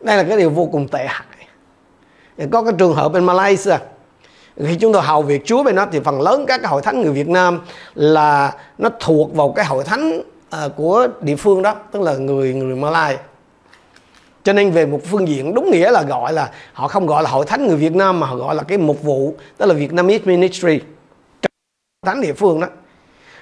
[0.00, 1.26] Đây là cái điều vô cùng tệ hại.
[2.50, 3.76] Có cái trường hợp bên Malaysia
[4.56, 7.02] khi chúng tôi hầu việc Chúa bên đó thì phần lớn các cái hội thánh
[7.02, 7.60] người Việt Nam
[7.94, 10.22] là nó thuộc vào cái hội thánh
[10.66, 13.16] uh, của địa phương đó tức là người người Malai
[14.50, 17.30] cho nên về một phương diện đúng nghĩa là gọi là, họ không gọi là
[17.30, 20.24] hội thánh người Việt Nam mà họ gọi là cái mục vụ đó là Vietnamese
[20.24, 20.80] Ministry.
[22.06, 22.66] Thánh địa phương đó.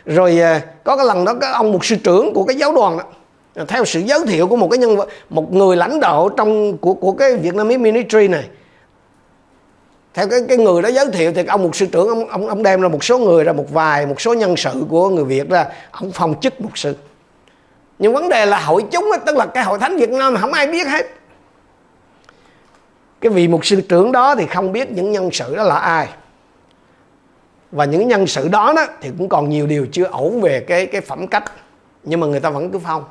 [0.06, 2.98] Rồi à, có cái lần đó cái ông một sư trưởng của cái giáo đoàn
[2.98, 3.04] đó
[3.54, 6.78] à, theo sự giới thiệu của một cái nhân vật, một người lãnh đạo trong,
[6.78, 8.44] của của cái Vietnamese Ministry này.
[10.14, 12.62] Theo cái cái người đó giới thiệu thì ông một sư trưởng, ông ông ông
[12.62, 15.48] đem ra một số người, ra một vài, một số nhân sự của người Việt
[15.48, 15.66] ra.
[15.90, 16.94] Ông phong chức một sư
[17.98, 20.52] nhưng vấn đề là hội chúng tức là cái hội thánh Việt Nam mà không
[20.52, 21.06] ai biết hết.
[23.20, 26.08] Cái vị mục sư trưởng đó thì không biết những nhân sự đó là ai.
[27.72, 30.86] Và những nhân sự đó, đó thì cũng còn nhiều điều chưa ổn về cái
[30.86, 31.52] cái phẩm cách.
[32.04, 33.04] Nhưng mà người ta vẫn cứ phong.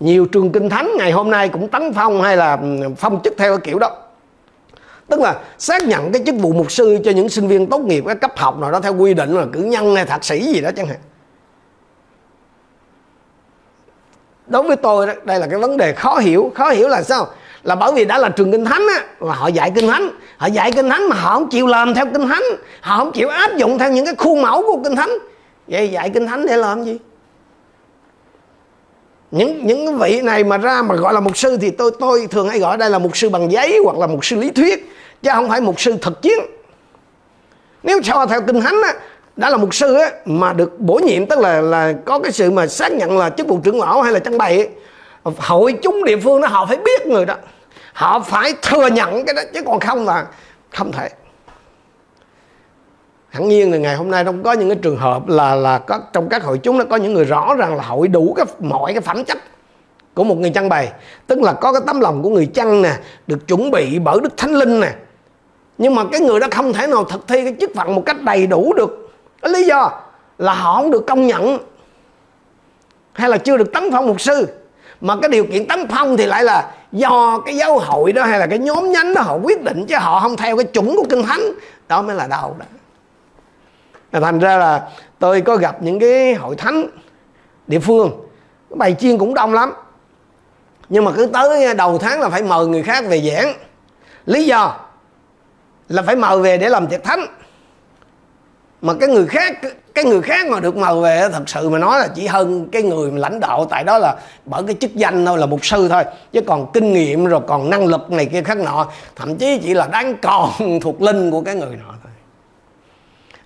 [0.00, 3.34] Nhiều trường kinh thánh ngày hôm nay cũng tấn phong hay là ừ, phong chức
[3.38, 3.96] theo cái kiểu đó.
[5.08, 8.04] Tức là xác nhận cái chức vụ mục sư cho những sinh viên tốt nghiệp
[8.06, 10.60] cái cấp học nào đó theo quy định là cử nhân hay thạc sĩ gì
[10.60, 10.98] đó chẳng hạn.
[14.46, 16.52] Đối với tôi đây là cái vấn đề khó hiểu.
[16.54, 17.28] Khó hiểu là sao?
[17.62, 20.10] Là bởi vì đã là trường kinh thánh á mà họ dạy kinh thánh.
[20.36, 22.42] Họ dạy kinh thánh mà họ không chịu làm theo kinh thánh.
[22.80, 25.10] Họ không chịu áp dụng theo những cái khuôn mẫu của kinh thánh.
[25.68, 26.98] Vậy dạy kinh thánh để làm gì?
[29.30, 32.48] Những những vị này mà ra mà gọi là mục sư thì tôi tôi thường
[32.48, 35.30] hay gọi đây là mục sư bằng giấy hoặc là mục sư lý thuyết, chứ
[35.34, 36.38] không phải mục sư thực chiến.
[37.82, 38.94] Nếu cho theo kinh thánh á
[39.36, 42.50] đã là mục sư á, mà được bổ nhiệm, tức là là có cái sự
[42.50, 44.68] mà xác nhận là chức vụ trưởng lão hay là trang bày
[45.38, 47.36] hội chúng địa phương đó, họ phải biết người đó.
[47.92, 50.26] Họ phải thừa nhận cái đó, chứ còn không là
[50.70, 51.08] không thể.
[53.28, 56.00] Hẳn nhiên là ngày hôm nay không có những cái trường hợp là là có,
[56.12, 58.92] trong các hội chúng nó có những người rõ ràng là hội đủ cái, mọi
[58.92, 59.38] cái phẩm chất
[60.14, 60.92] của một người chăn bày.
[61.26, 62.92] Tức là có cái tấm lòng của người chăn nè,
[63.26, 64.92] được chuẩn bị bởi đức thánh linh nè.
[65.78, 68.22] Nhưng mà cái người đó không thể nào thực thi cái chức phận một cách
[68.22, 69.11] đầy đủ được
[69.42, 69.90] cái lý do
[70.38, 71.58] là họ không được công nhận
[73.12, 74.48] hay là chưa được tấn phong mục sư.
[75.00, 78.38] Mà cái điều kiện tấn phong thì lại là do cái giáo hội đó hay
[78.38, 81.04] là cái nhóm nhánh đó họ quyết định chứ họ không theo cái chuẩn của
[81.10, 81.40] kinh thánh.
[81.88, 82.66] Đó mới là đau đó
[84.20, 86.86] thành ra là tôi có gặp những cái hội thánh
[87.66, 88.10] địa phương
[88.70, 89.72] bài chiên cũng đông lắm.
[90.88, 93.54] Nhưng mà cứ tới đầu tháng là phải mời người khác về giảng.
[94.26, 94.76] Lý do
[95.88, 97.26] là phải mời về để làm tiệc thánh
[98.82, 99.58] mà cái người khác
[99.94, 102.82] cái người khác mà được mời về thật sự mà nói là chỉ hơn cái
[102.82, 106.04] người lãnh đạo tại đó là bởi cái chức danh thôi là mục sư thôi.
[106.32, 109.74] Chứ còn kinh nghiệm rồi còn năng lực này kia khác nọ thậm chí chỉ
[109.74, 112.12] là đáng còn thuộc linh của cái người nọ thôi.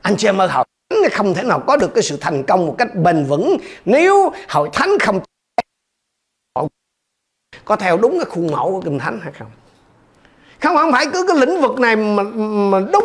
[0.03, 2.67] Anh chị em ơi hội thánh không thể nào có được cái sự thành công
[2.67, 5.21] một cách bền vững nếu hội thánh không
[7.65, 9.49] có theo đúng cái khuôn mẫu của kinh thánh hay không?
[10.63, 12.23] Không không phải cứ cái lĩnh vực này mà,
[12.71, 13.05] mà đúng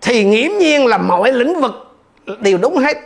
[0.00, 1.72] thì nghiễm nhiên là mọi lĩnh vực
[2.40, 2.98] đều đúng hết.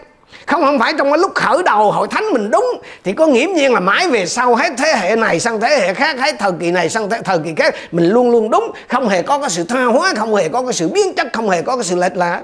[0.46, 2.66] Không không phải trong cái lúc khởi đầu hội thánh mình đúng
[3.04, 5.94] thì có nghiễm nhiên là mãi về sau hết thế hệ này sang thế hệ
[5.94, 8.72] khác hết thời kỳ này sang thế, thời kỳ khác mình luôn luôn đúng.
[8.88, 11.50] Không hề có cái sự tha hóa không hề có cái sự biến chất không
[11.50, 12.42] hề có cái sự lệch lạc.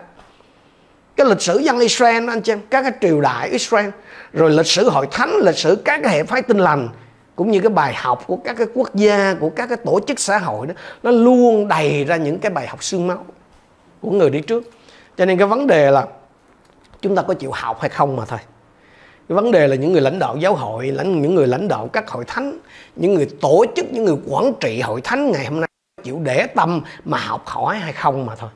[1.17, 3.89] Cái lịch sử dân Israel anh chị em các cái triều đại Israel
[4.33, 6.89] rồi lịch sử hội thánh lịch sử các cái hệ phái tinh lành
[7.37, 10.21] cũng như cái bài học của các cái quốc gia của các cái tổ chức
[10.21, 13.27] xã hội đó nó luôn đầy ra những cái bài học xương máu
[14.01, 14.71] của người đi trước.
[15.17, 16.07] Cho nên cái vấn đề là
[17.01, 18.39] chúng ta có chịu học hay không mà thôi.
[19.29, 21.89] Cái vấn đề là những người lãnh đạo giáo hội, lãnh, những người lãnh đạo
[21.93, 22.59] các hội thánh,
[22.97, 25.69] những người tổ chức, những người quản trị hội thánh ngày hôm nay
[26.03, 28.51] chịu để tâm mà học hỏi hay không mà thôi.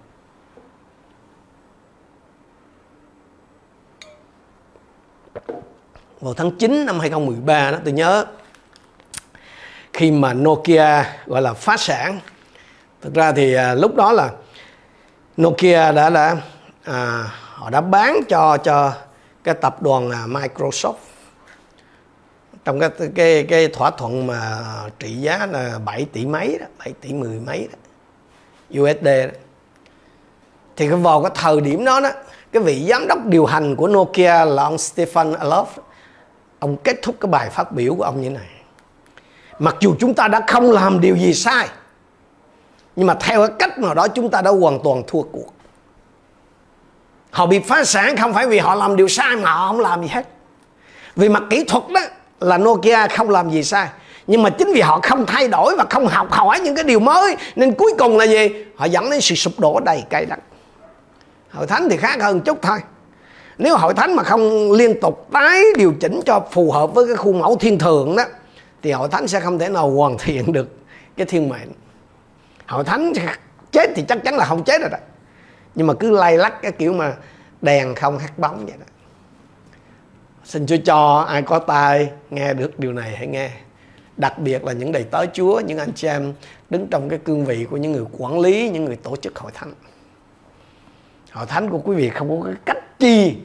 [6.21, 8.27] Vào tháng 9 năm 2013 đó, tôi nhớ,
[9.93, 12.21] khi mà Nokia gọi là phá sản,
[13.01, 14.31] thực ra thì à, lúc đó là
[15.41, 16.37] Nokia đã đã
[16.85, 18.93] à, họ đã bán cho cho
[19.45, 20.95] cái tập đoàn là Microsoft
[22.65, 24.61] trong cái cái cái thỏa thuận mà
[24.99, 27.79] trị giá là 7 tỷ mấy đó, 7 tỷ mười mấy đó,
[28.83, 29.39] USD đó.
[30.77, 32.11] Thì cái vào cái thời điểm đó đó,
[32.53, 35.67] cái vị giám đốc điều hành của Nokia là ông Stefan Alof,
[36.59, 38.49] ông kết thúc cái bài phát biểu của ông như này.
[39.59, 41.69] Mặc dù chúng ta đã không làm điều gì sai,
[42.97, 45.55] nhưng mà theo cái cách nào đó, chúng ta đã hoàn toàn thua cuộc.
[47.31, 50.03] Họ bị phá sản không phải vì họ làm điều sai mà họ không làm
[50.03, 50.29] gì hết.
[51.17, 52.01] Vì mặt kỹ thuật đó
[52.41, 53.89] là Nokia không làm gì sai.
[54.27, 57.01] Nhưng mà chính vì họ không thay đổi và không học hỏi những cái điều
[57.01, 58.49] mới, nên cuối cùng là gì?
[58.77, 60.39] Họ dẫn đến sự sụp đổ đầy cay đắng.
[61.51, 62.79] Hội thánh thì khác hơn chút thôi.
[63.59, 67.17] Nếu hội thánh mà không liên tục tái điều chỉnh cho phù hợp với cái
[67.17, 68.25] khuôn mẫu thiên thượng đó,
[68.83, 70.69] thì hội thánh sẽ không thể nào hoàn thiện được
[71.17, 71.69] cái thiên mệnh
[72.73, 73.13] hội thánh
[73.73, 74.99] chết thì chắc chắn là không chết rồi đó.
[75.75, 77.15] Nhưng mà cứ lay lắc cái kiểu mà
[77.63, 78.87] đèn không hắt bóng vậy đó.
[80.45, 83.51] Xin chúa cho ai có tai nghe được điều này hãy nghe.
[84.17, 86.33] Đặc biệt là những đầy tớ chúa, những anh chị em
[86.71, 89.53] đứng trong cái cương vị của những người quản lý, những người tổ chức hội
[89.55, 89.73] thánh.
[91.33, 93.37] Hội thánh của quý vị không có cái cách chi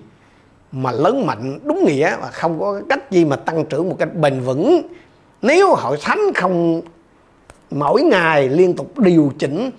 [0.72, 3.96] mà lớn mạnh đúng nghĩa và không có cái cách gì mà tăng trưởng một
[4.00, 4.88] cách bền vững.
[5.42, 6.82] Nếu hội thánh không
[7.72, 9.72] mỗi ngày liên tục điều chỉnh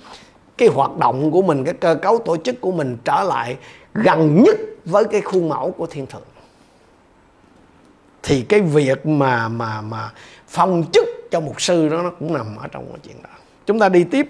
[0.59, 3.57] cái hoạt động của mình cái cơ cấu tổ chức của mình trở lại
[3.95, 6.23] gần nhất với cái khuôn mẫu của thiên thượng.
[8.23, 10.11] Thì cái việc mà mà mà
[10.49, 13.31] phong chức cho mục sư đó nó cũng nằm ở trong cái chuyện đó.
[13.67, 14.27] Chúng ta đi tiếp.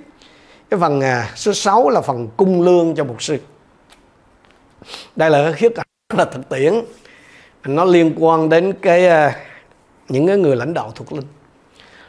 [0.70, 3.38] Cái phần à, số 6 là phần cung lương cho mục sư.
[5.16, 6.74] Đây là cái khía cạnh là thực tiễn.
[7.64, 9.36] Nó liên quan đến cái à,
[10.08, 11.26] những cái người lãnh đạo thuộc linh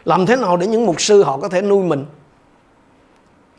[0.10, 2.06] làm thế nào để những mục sư họ có thể nuôi mình?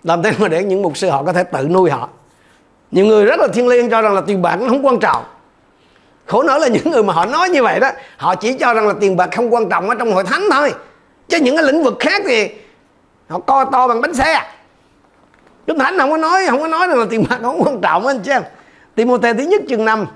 [0.03, 2.09] Làm thế nào để những mục sư họ có thể tự nuôi họ?
[2.91, 5.25] Nhiều người rất là thiên liêng cho rằng là tiền bạc nó không quan trọng.
[6.27, 8.89] Khổ nỗi là những người mà họ nói như vậy đó, họ chỉ cho rằng
[8.89, 10.75] là tiền bạc không quan trọng ở trong hội thánh thôi.
[11.29, 12.49] Chứ những cái lĩnh vực khác thì
[13.29, 14.43] họ co to bằng bánh xe.
[15.67, 18.07] Chúng Thánh không có nói, không có nói rằng là tiền bạc không quan trọng,
[18.07, 18.43] anh chị em.
[18.95, 20.07] Timothée thứ nhất chương 5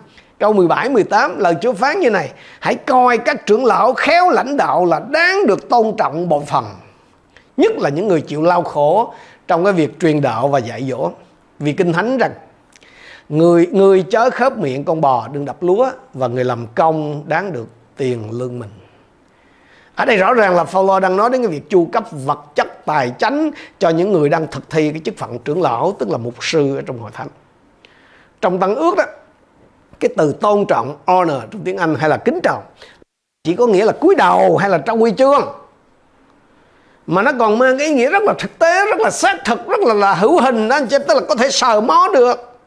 [0.44, 2.32] câu 17 18 lời Chúa phán như này.
[2.60, 6.64] Hãy coi các trưởng lão khéo lãnh đạo là đáng được tôn trọng bộ phần,
[7.56, 9.14] nhất là những người chịu lao khổ
[9.48, 11.10] trong cái việc truyền đạo và dạy dỗ.
[11.58, 12.32] Vì kinh thánh rằng,
[13.28, 17.52] người người chớ khớp miệng con bò đừng đập lúa và người làm công đáng
[17.52, 18.70] được tiền lương mình.
[19.94, 22.84] Ở đây rõ ràng là Phaolô đang nói đến cái việc chu cấp vật chất
[22.86, 26.18] tài chánh cho những người đang thực thi cái chức phận trưởng lão, tức là
[26.18, 27.28] mục sư ở trong hội thánh.
[28.40, 29.04] Trong tăng ước đó
[30.04, 32.62] cái từ tôn trọng honor trong tiếng Anh hay là kính trọng
[33.44, 35.42] chỉ có nghĩa là cúi đầu hay là trao huy chương.
[37.06, 39.68] Mà nó còn mang cái ý nghĩa rất là thực tế rất là xác thực
[39.68, 42.58] rất là, là hữu hình đó anh chị tức là có thể sờ mó được.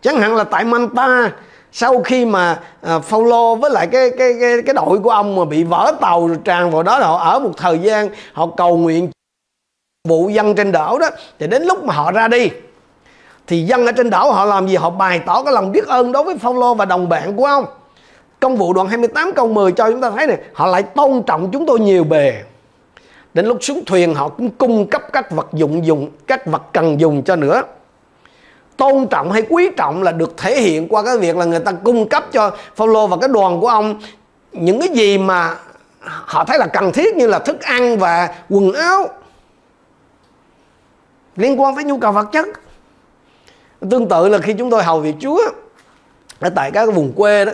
[0.00, 1.32] Chẳng hạn là tại Manta
[1.72, 5.36] sau khi mà à, uh, Phaolô với lại cái cái cái cái đội của ông
[5.36, 8.76] mà bị vỡ tàu rồi tràn vào đó họ ở một thời gian họ cầu
[8.76, 9.10] nguyện
[10.08, 12.50] vụ dân trên đảo đó thì đến lúc mà họ ra đi
[13.46, 14.76] thì dân ở trên đảo họ làm gì?
[14.76, 17.64] Họ bày tỏ cái lòng biết ơn đối với Phaolô và đồng bạn của ông.
[18.40, 21.50] Công vụ đoạn 28 câu 10 cho chúng ta thấy này, họ lại tôn trọng
[21.52, 22.42] chúng tôi nhiều bề.
[23.34, 27.00] Đến lúc xuống thuyền, họ cũng cung cấp các vật dụng dùng, các vật cần
[27.00, 27.62] dùng cho nữa.
[28.76, 31.72] Tôn trọng hay quý trọng là được thể hiện qua cái việc là người ta
[31.72, 34.00] cung cấp cho Phaolô và cái đoàn của ông
[34.52, 35.56] những cái gì mà
[36.02, 39.08] họ thấy là cần thiết như là thức ăn và quần áo
[41.36, 42.46] liên quan tới nhu cầu vật chất
[43.90, 45.40] tương tự là khi chúng tôi hầu việc Chúa
[46.40, 47.52] ở tại các vùng quê đó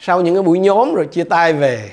[0.00, 1.90] sau những cái buổi nhóm rồi chia tay về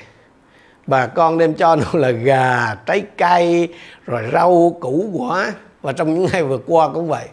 [0.86, 3.68] bà con đem cho nó là gà trái cây
[4.06, 5.52] rồi rau củ quả.
[5.82, 7.28] Và trong những ngày vừa qua cũng vậy.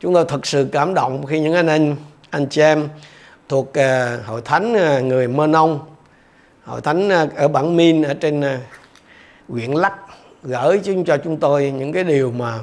[0.00, 1.96] Chúng tôi thật sự cảm động khi những anh anh
[2.30, 2.88] anh chị em
[3.48, 5.80] thuộc uh, hội thánh uh, người mơ nông
[6.64, 8.46] hội thánh uh, ở bản min ở trên uh,
[9.48, 9.92] huyện lắc
[10.42, 12.58] gửi cho chúng tôi những cái điều mà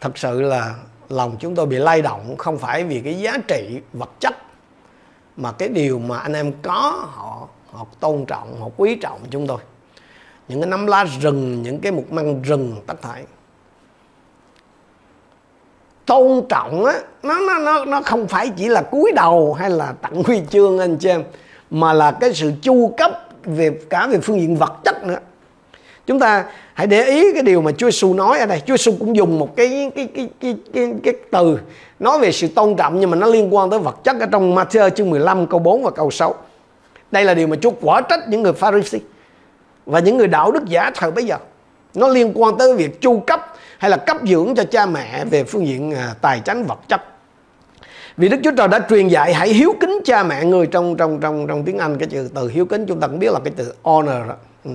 [0.00, 0.74] thật sự là
[1.08, 4.36] lòng chúng tôi bị lay động không phải vì cái giá trị vật chất,
[5.36, 9.46] mà cái điều mà anh em có, họ họ tôn trọng, họ quý trọng chúng
[9.46, 9.58] tôi.
[10.48, 13.24] Những cái nắm lá rừng, những cái mục măng rừng tất thảy.
[16.06, 19.92] Tôn trọng á, nó nó nó nó không phải chỉ là cúi đầu hay là
[20.02, 21.24] tặng huy chương anh chị em,
[21.70, 23.10] mà là cái sự chu cấp
[23.44, 25.18] về, cả về phương diện vật chất nữa.
[26.06, 26.44] Chúng ta
[26.76, 29.38] hãy để ý cái điều mà Chúa Giêsu nói ở đây Chúa Giêsu cũng dùng
[29.38, 31.58] một cái cái cái cái cái, cái từ
[31.98, 34.54] nói về sự tôn trọng nhưng mà nó liên quan tới vật chất ở trong
[34.54, 36.34] Matthew chương 15 câu 4 và câu 6
[37.10, 39.00] đây là điều mà Chúa quả trách những người Pharisee
[39.86, 41.36] và những người đạo đức giả thời bây giờ
[41.94, 45.44] nó liên quan tới việc chu cấp hay là cấp dưỡng cho cha mẹ về
[45.44, 47.00] phương diện à, tài chính vật chất
[48.16, 51.20] vì Đức Chúa Trời đã truyền dạy hãy hiếu kính cha mẹ người trong trong
[51.20, 53.52] trong trong tiếng Anh cái chữ từ hiếu kính chúng ta cũng biết là cái
[53.56, 54.34] từ honor đó.
[54.64, 54.70] Ừ.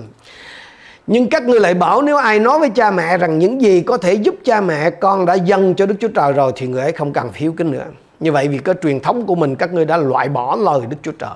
[1.06, 3.96] Nhưng các ngươi lại bảo nếu ai nói với cha mẹ rằng những gì có
[3.96, 6.92] thể giúp cha mẹ con đã dâng cho Đức Chúa Trời rồi thì người ấy
[6.92, 7.84] không cần phiếu kính nữa.
[8.20, 10.96] Như vậy vì cái truyền thống của mình các ngươi đã loại bỏ lời Đức
[11.02, 11.34] Chúa Trời.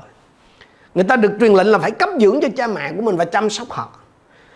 [0.94, 3.24] Người ta được truyền lệnh là phải cấp dưỡng cho cha mẹ của mình và
[3.24, 3.88] chăm sóc họ.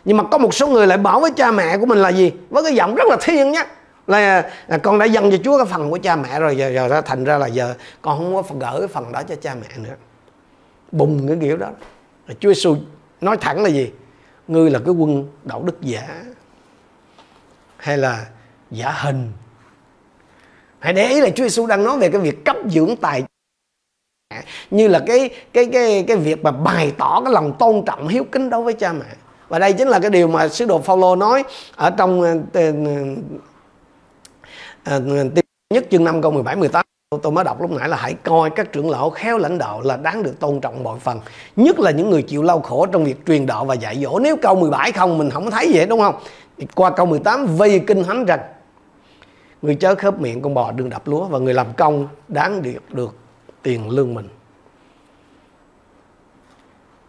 [0.05, 2.33] Nhưng mà có một số người lại bảo với cha mẹ của mình là gì?
[2.51, 3.67] Với cái giọng rất là thiên nhá.
[4.07, 6.89] Là, là con đã dâng cho Chúa cái phần của cha mẹ rồi giờ, giờ
[6.89, 9.69] ra thành ra là giờ con không có gỡ cái phần đó cho cha mẹ
[9.77, 9.95] nữa.
[10.93, 11.69] Bùng cái kiểu đó.
[12.29, 12.77] Là Chúa Giêsu
[13.21, 13.91] nói thẳng là gì?
[14.51, 16.25] Ngươi là cái quân đạo đức giả
[17.77, 18.27] hay là
[18.71, 19.33] giả hình?
[20.79, 23.23] Hãy để ý là Chúa Giêsu đang nói về cái việc cấp dưỡng tài
[24.71, 28.25] như là cái cái cái cái việc mà bày tỏ cái lòng tôn trọng hiếu
[28.33, 29.07] kính đối với cha mẹ.
[29.49, 31.45] Và đây chính là cái điều mà sứ đồ Phaolô nói
[31.77, 32.27] ở trong uh,
[34.97, 35.45] uh,
[35.75, 36.85] nhất chương 5 câu 17 18
[37.23, 39.97] tôi mới đọc lúc nãy là hãy coi các trưởng lão khéo lãnh đạo là
[39.97, 41.21] đáng được tôn trọng mọi phần,
[41.57, 44.37] nhất là những người chịu đau khổ trong việc truyền đạo và dạy dỗ nếu
[44.43, 46.15] câu 17 không, mình không thấy vậy, đúng không
[46.75, 48.41] qua câu 18 vì kinh thánh rằng,
[49.63, 52.95] người chớ khớp miệng con bò đừng đập lúa và người làm công đáng được
[52.95, 53.17] được
[53.63, 54.29] tiền lương mình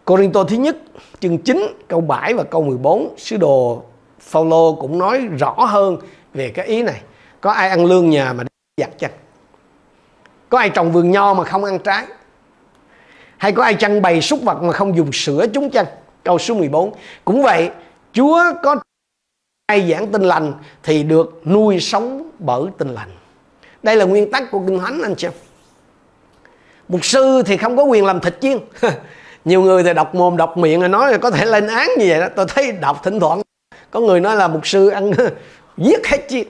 [0.04, 0.76] Corinto thứ nhất,
[1.20, 3.82] chương 9 câu 7 và câu 14 sứ đồ
[4.20, 5.96] Phaolô cũng nói rõ hơn
[6.34, 7.00] về cái ý này.
[7.40, 8.44] Có ai ăn lương nhà mà
[8.76, 9.10] giặt chăng?
[10.52, 12.06] Có ai trồng vườn nho mà không ăn trái?
[13.36, 15.86] Hay có ai chăn bày súc vật mà không dùng sữa chúng chăng?
[16.24, 16.92] câu số 14
[17.24, 17.70] cũng vậy,
[18.12, 18.76] Chúa có
[19.66, 23.08] ai giảng tin lành thì được nuôi sống bởi tin lành.
[23.82, 25.28] Đây là nguyên tắc của kinh thánh, anh chị
[26.88, 28.58] mục sư thì không có quyền làm thịt chiên.
[29.44, 32.06] Nhiều người thì đọc mồm, đọc miệng rồi nói là có thể lên án như
[32.08, 32.26] vậy đó.
[32.36, 33.42] Tôi thấy đọc thỉnh thoảng,
[33.90, 35.12] có người nói là mục sư ăn
[35.76, 36.46] giết hết chiên.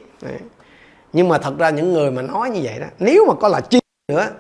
[1.13, 3.61] Nhưng mà thật ra những người mà nói như vậy đó, nếu mà có là
[3.61, 4.31] chiên nữa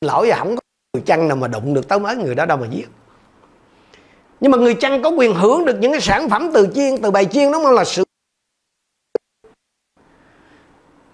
[0.00, 0.60] lỗi là không có
[0.94, 2.88] người chăn nào mà đụng được tới mấy người đó đâu mà giết.
[4.40, 7.10] Nhưng mà người chăn có quyền hưởng được những cái sản phẩm từ chiên từ
[7.10, 8.04] bài chiên đó là sự.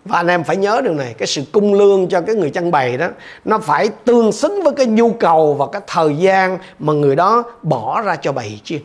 [0.04, 2.70] Và anh em phải nhớ điều này cái sự cung lương cho cái người chăn
[2.70, 3.08] bày đó
[3.44, 7.44] nó phải tương xứng với cái nhu cầu và cái thời gian mà người đó
[7.62, 8.82] bỏ ra cho bày chiên.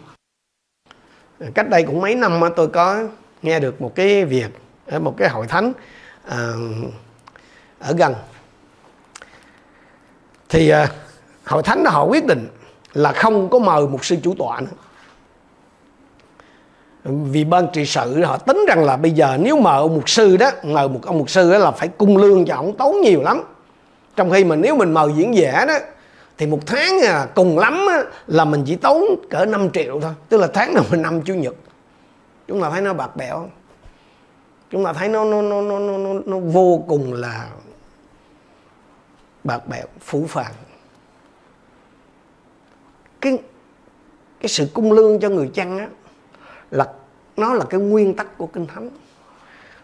[1.54, 3.04] Cách đây cũng mấy năm tôi có
[3.42, 4.48] nghe được một cái việc
[4.86, 5.74] ở một cái hội thánh
[6.28, 6.54] à,
[7.80, 8.16] ở gần
[10.56, 10.88] thì ờ,
[11.46, 12.48] hội thánh đó họ quyết định
[12.94, 14.78] là không có mời một sư chủ tọa nữa.
[17.04, 20.38] Vì ban trị sự họ tính rằng là bây giờ nếu mời ông mục sư
[20.38, 23.22] đó mời một ông mục sư đó là phải cung lương cho ông tốn nhiều
[23.22, 23.44] lắm.
[24.16, 25.74] Trong khi mà nếu mình mời diễn giả đó
[26.38, 30.12] thì một tháng à, cùng lắm á, là mình chỉ tốn cỡ 5 triệu thôi.
[30.30, 31.56] Tức là tháng nào mình năm chủ nhật.
[32.48, 33.50] Chúng ta thấy nó bạc bẽo.
[34.72, 37.46] Chúng ta thấy nó nó nó nó nó, nó vô cùng là
[39.46, 40.54] bạc bẽo phũ phàng.
[43.22, 43.38] Cái
[44.40, 45.88] cái sự cung lương cho người chăn á,
[46.72, 46.88] là,
[47.38, 48.90] nó là cái nguyên tắc của kinh thánh.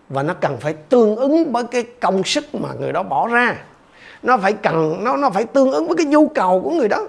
[0.09, 3.57] Và nó cần phải tương ứng với cái công sức mà người đó bỏ ra.
[4.23, 7.07] Nó phải cần, nó nó phải tương ứng với cái nhu cầu của người đó.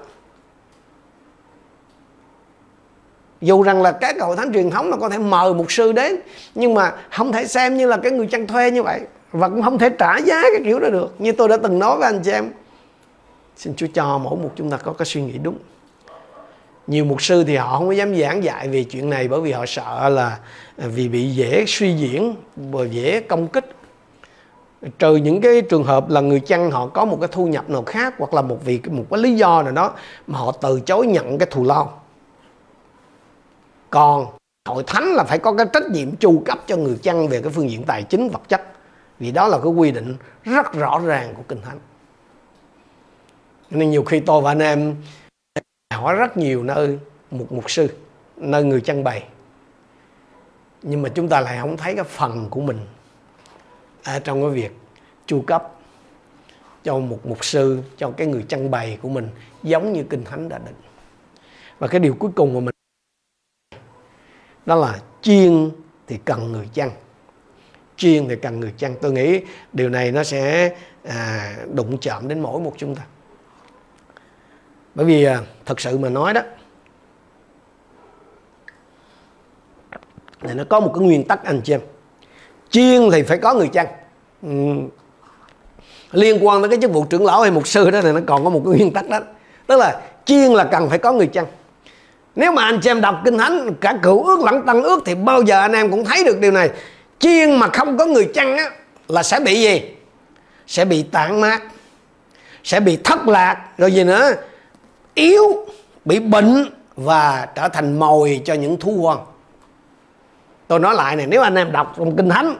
[3.40, 6.20] Dù rằng là các hội thánh truyền thống là có thể mời một sư đến,
[6.54, 9.00] nhưng mà không thể xem như là cái người chăn thuê như vậy
[9.32, 11.14] và cũng không thể trả giá cái kiểu đó được.
[11.18, 12.52] Như tôi đã từng nói với anh chị em,
[13.56, 15.58] xin Chúa cho mỗi một chúng ta có cái suy nghĩ đúng.
[16.86, 19.52] Nhiều mục sư thì họ không có dám giảng dạy về chuyện này bởi vì
[19.52, 20.38] họ sợ là
[20.78, 23.76] à, vì bị dễ suy diễn và dễ công kích.
[24.98, 27.82] Trừ những cái trường hợp là người chăn họ có một cái thu nhập nào
[27.82, 29.92] khác hoặc là một vì một cái lý do nào đó
[30.26, 32.00] mà họ từ chối nhận cái thù lao.
[33.90, 34.26] Còn
[34.68, 37.52] hội thánh là phải có cái trách nhiệm chu cấp cho người chăn về cái
[37.52, 38.71] phương diện tài chính vật chất
[39.22, 41.78] vì đó là cái quy định rất rõ ràng của kinh thánh.
[43.70, 44.96] Nên nhiều khi tôi và anh em
[45.94, 46.98] hỏi rất nhiều nơi
[47.30, 47.88] một mục sư,
[48.36, 49.28] nơi người chăn bày.
[50.82, 52.78] Nhưng mà chúng ta lại không thấy cái phần của mình
[54.04, 54.76] ở trong cái việc
[55.26, 55.70] chu cấp
[56.84, 59.28] cho một mục sư, cho cái người chăn bày của mình
[59.62, 60.76] giống như kinh thánh đã định.
[61.78, 62.74] Và cái điều cuối cùng mà mình
[64.66, 65.70] đó là chiên
[66.06, 66.90] thì cần người chăn
[68.02, 69.40] chiên thì cần người chăn tôi nghĩ
[69.72, 70.72] điều này nó sẽ
[71.08, 73.02] à, đụng chạm đến mỗi một chúng ta.
[74.94, 76.40] Bởi vì à, thật sự mà nói đó
[80.40, 81.80] thì nó có một cái nguyên tắc anh chị em.
[82.70, 83.86] Chiên thì phải có người chăn
[84.42, 84.48] ừ.
[86.12, 88.44] liên quan tới cái chức vụ trưởng lão hay mục sư đó thì nó còn
[88.44, 89.20] có một cái nguyên tắc đó.
[89.66, 91.46] Tức là chiên là cần phải có người chăn
[92.36, 95.14] nếu mà anh chị em đọc kinh thánh cả cựu ước lẫn tăng ước thì
[95.14, 96.70] bao giờ anh em cũng thấy được điều này
[97.22, 98.70] chiên mà không có người chăn á,
[99.08, 99.82] là sẽ bị gì?
[100.66, 101.62] Sẽ bị tản mát,
[102.64, 104.32] sẽ bị thất lạc, rồi gì nữa?
[105.14, 105.66] Yếu,
[106.04, 109.26] bị bệnh và trở thành mồi cho những thú hoang.
[110.68, 112.56] Tôi nói lại này, nếu anh em đọc trong kinh thánh,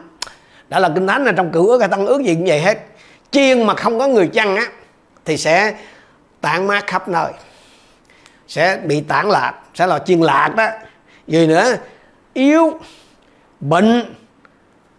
[0.69, 2.77] đã là kinh thánh là trong cựu ước hay tăng ước gì cũng vậy hết.
[3.31, 4.67] Chiên mà không có người chăn á,
[5.25, 5.75] thì sẽ
[6.41, 7.31] tản mát khắp nơi,
[8.47, 10.67] sẽ bị tản lạc, sẽ là chiên lạc đó.
[11.27, 11.75] Gì nữa?
[12.33, 12.79] Yếu,
[13.59, 14.15] bệnh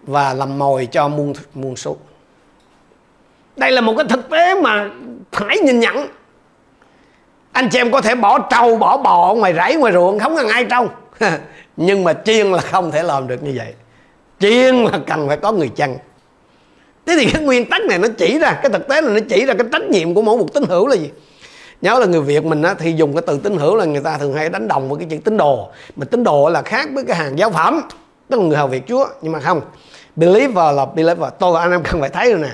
[0.07, 1.97] và làm mồi cho muôn muôn số.
[3.57, 4.91] Đây là một cái thực tế mà
[5.33, 6.09] phải nhìn nhận.
[7.53, 10.49] Anh chị em có thể bỏ trâu bỏ bò ngoài rẫy ngoài ruộng không cần
[10.49, 10.89] ai trông
[11.77, 13.75] nhưng mà chiên là không thể làm được như vậy.
[14.41, 15.97] Chiên là cần phải có người chăn.
[17.07, 19.47] Thế thì cái nguyên tắc này nó chỉ ra cái thực tế là nó chỉ
[19.47, 21.11] ra cái trách nhiệm của mỗi một tín hữu là gì?
[21.81, 24.19] Nhớ là người việt mình á, thì dùng cái từ tín hữu là người ta
[24.19, 25.69] thường hay đánh đồng với cái chữ tín đồ.
[25.97, 27.81] Mà tín đồ là khác với cái hàng giáo phẩm
[28.29, 29.07] tức là người hầu việc chúa.
[29.23, 29.61] Nhưng mà không
[30.17, 31.33] believer là believer.
[31.39, 32.51] Tôi và anh em cần phải thấy rồi nè.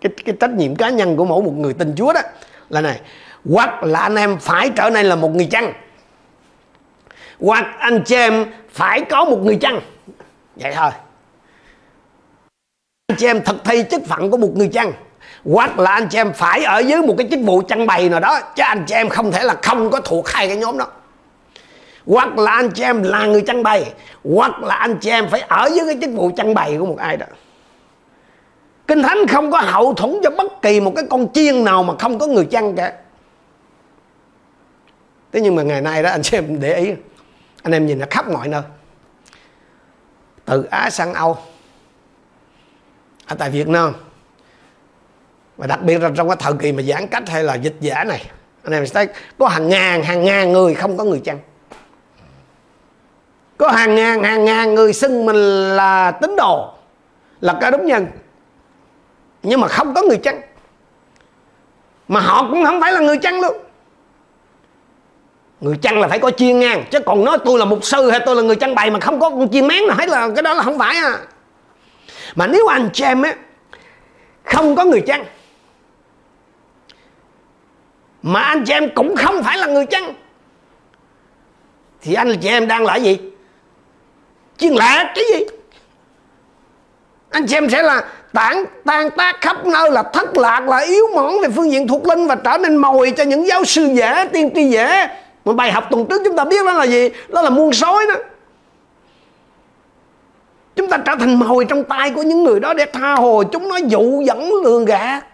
[0.00, 2.20] Cái, cái trách nhiệm cá nhân của mỗi một người tin chúa đó
[2.68, 3.00] là này.
[3.50, 5.72] Hoặc là anh em phải trở nên là một người chăng?
[7.40, 9.80] Hoặc anh chị em phải có một người chăng?
[10.56, 10.90] Vậy thôi.
[13.06, 14.92] Anh chị em thực thi chức phận của một người chăng?
[15.44, 18.20] Hoặc là anh chị em phải ở dưới một cái chức vụ chăn bày nào
[18.20, 20.86] đó chứ anh chị em không thể là không có thuộc hai cái nhóm đó
[22.06, 23.92] hoặc là anh chị em là người chăn bày.
[24.24, 26.98] Hoặc là anh chị em phải ở dưới cái chức vụ chăn bày của một
[26.98, 27.26] ai đó.
[28.86, 31.94] Kinh thánh không có hậu thuẫn cho bất kỳ một cái con chiên nào mà
[31.98, 32.92] không có người chăn cả.
[35.32, 36.92] Thế nhưng mà ngày nay đó, anh chị em để ý.
[37.62, 38.62] Anh em nhìn là khắp mọi nơi.
[40.44, 41.38] Từ á sang âu.
[43.26, 43.92] Ở tại việt nam.
[45.56, 48.04] Và đặc biệt là trong cái thời kỳ mà giãn cách hay là dịch giả
[48.04, 48.30] này.
[48.62, 51.38] Anh em sẽ thấy có hàng ngàn hàng ngàn người không có người chăn
[53.58, 55.36] có hàng ngàn hàng ngàn người xưng mình
[55.76, 56.74] là tín đồ,
[57.40, 58.06] là ca đúng nhân.
[59.42, 60.40] Nhưng mà không có người chăng?
[62.08, 63.56] Mà họ cũng không phải là người chăng luôn.
[65.60, 68.20] Người chăng là phải có chiên ngang, chứ còn nói tôi là mục sư hay
[68.26, 70.42] tôi là người chăn bày mà không có con chiên mén là thấy là cái
[70.42, 71.18] đó là không phải à.
[72.34, 73.34] Mà nếu anh chị em á,
[74.44, 75.24] không có người chăn
[78.22, 80.14] mà anh chị em cũng không phải là người chăn
[82.00, 83.18] thì anh chị em đang là gì?
[84.56, 85.44] Chiên lạ cái gì?
[87.30, 91.40] Anh xem sẽ là tản tan tác khắp nơi là thất lạc, là yếu mỏng
[91.42, 94.50] về phương diện thuộc linh và trở nên mồi cho những giáo sư giả tiên
[94.54, 95.08] tri giả
[95.44, 97.10] mà bài học tuần trước chúng ta biết đó là gì?
[97.28, 98.14] Đó là muôn sói đó.
[100.76, 103.68] Chúng ta trở thành mồi trong tay của những người đó để tha hồ chúng
[103.68, 105.24] nó dụ dẫn lường gạt.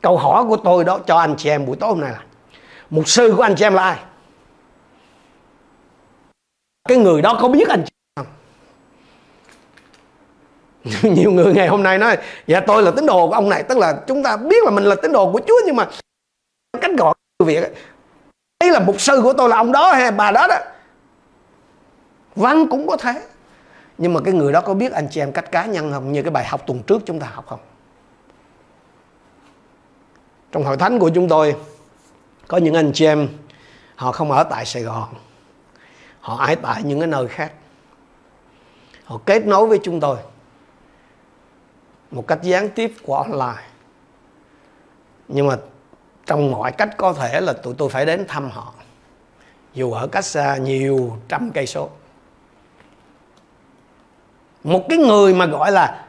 [0.00, 2.20] Câu hỏi của tôi đó cho anh chị em buổi tối hôm nay là,
[2.90, 3.96] mục sư của anh chị em là ai?
[6.88, 7.84] Cái người đó có biết anh
[8.16, 8.26] không?
[11.14, 12.16] Nhiều người ngày hôm nay nói
[12.46, 14.84] dạ tôi là tín đồ của ông này, tức là chúng ta biết là mình
[14.84, 15.88] là tín đồ của chúa, nhưng mà
[16.80, 17.14] cách gọi
[17.44, 17.72] việc
[18.58, 20.56] ấy là mục sư của tôi là ông đó hay bà đó đó.
[22.36, 23.22] Văn cũng có thế.
[23.98, 26.12] Nhưng mà cái người đó có biết anh chị em cách cá nhân không?
[26.12, 27.60] Như cái bài học tuần trước chúng ta học không?
[30.52, 31.56] Trong hội thánh của chúng tôi,
[32.48, 33.28] có những anh chị em,
[33.96, 35.08] họ không ở tại Sài Gòn
[36.22, 37.52] họ ái tại những cái nơi khác.
[39.04, 40.16] Họ kết nối với chúng tôi
[42.10, 43.62] một cách gián tiếp qua online.
[45.28, 45.56] Nhưng mà
[46.26, 48.72] trong mọi cách có thể là tụi tôi phải đến thăm họ,
[49.74, 51.90] dù ở cách xa nhiều trăm cây số.
[54.64, 56.06] Một cái người mà gọi là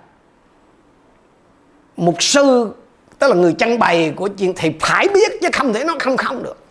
[1.97, 2.73] mục sư,
[3.19, 6.17] tức là người trang bày của chuyện thì phải biết chứ không thể nó không
[6.17, 6.62] không được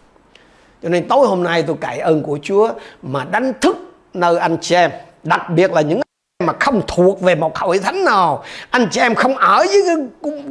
[0.82, 2.72] cho nên tối hôm nay tôi cậy ơn của Chúa
[3.02, 3.76] mà đánh thức
[4.14, 4.90] nơi anh chị em
[5.22, 6.00] đặc biệt là những
[6.42, 8.44] mà không thuộc về một hội thánh nào.
[8.70, 9.96] Anh chị em không ở với cái,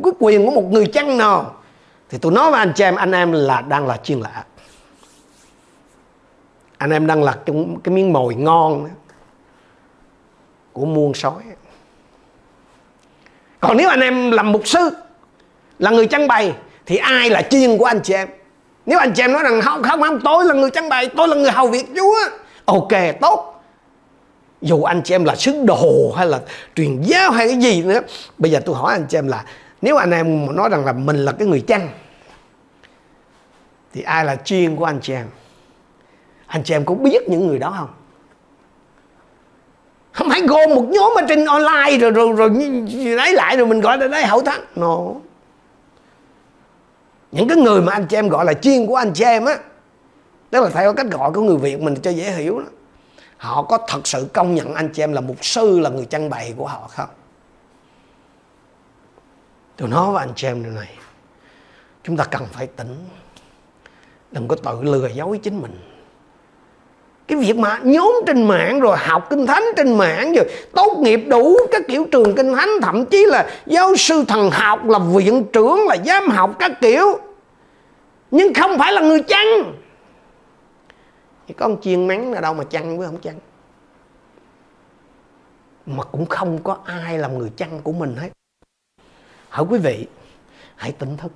[0.03, 1.55] cái quyền của một người chăng nào.
[2.09, 4.45] Thì tôi nói với anh chị em anh em là đang là chiên lạ.
[6.77, 8.89] Anh em đang là cái, cái miếng mồi ngon
[10.73, 11.43] của muôn sói.
[13.59, 14.89] Còn nếu anh em làm mục sư
[15.79, 16.53] là người trang bày
[16.85, 18.29] thì ai là chiên của anh chị em?
[18.85, 21.27] Nếu anh chị em nói rằng không không không tôi là người trang bày tôi
[21.27, 22.17] là người hầu việc chúa
[22.65, 23.63] ok tốt
[24.61, 26.39] dù anh chị em là sứ đồ hay là
[26.75, 27.99] truyền giáo hay cái gì nữa
[28.37, 29.45] bây giờ tôi hỏi anh chị em là
[29.81, 31.89] nếu anh em nói rằng là mình là cái người chăn
[33.93, 35.27] thì ai là chuyên của anh chị em
[36.47, 37.89] anh chị em có biết những người đó không
[40.11, 42.49] không phải gom một nhóm ở trên online rồi rồi rồi
[43.15, 44.97] lấy lại rồi mình gọi là đấy hậu thắng no
[47.31, 49.57] những cái người mà anh chị em gọi là chuyên của anh chị em á,
[50.49, 52.65] tức là theo cách gọi của người việt mình cho dễ hiểu đó,
[53.37, 56.29] họ có thật sự công nhận anh chị em là mục sư, là người trang
[56.29, 57.09] bày của họ không?
[59.75, 60.89] Tôi nói với anh chị em điều này,
[62.03, 63.05] chúng ta cần phải tỉnh,
[64.31, 65.90] đừng có tự lừa dối chính mình
[67.31, 71.17] cái việc mà nhóm trên mạng rồi, học kinh thánh trên mạng rồi, tốt nghiệp
[71.27, 75.45] đủ các kiểu trường kinh thánh, thậm chí là giáo sư thần học, là viện
[75.53, 77.19] trưởng, là giám học các kiểu.
[78.31, 79.47] Nhưng không phải là người chăn
[81.47, 83.35] thì có một chiên mắng ở đâu mà chăn với không chăn
[85.85, 88.29] mà cũng không có ai làm người chăn của mình hết.
[89.49, 90.07] Hỏi quý vị?
[90.75, 91.31] Hãy tỉnh thức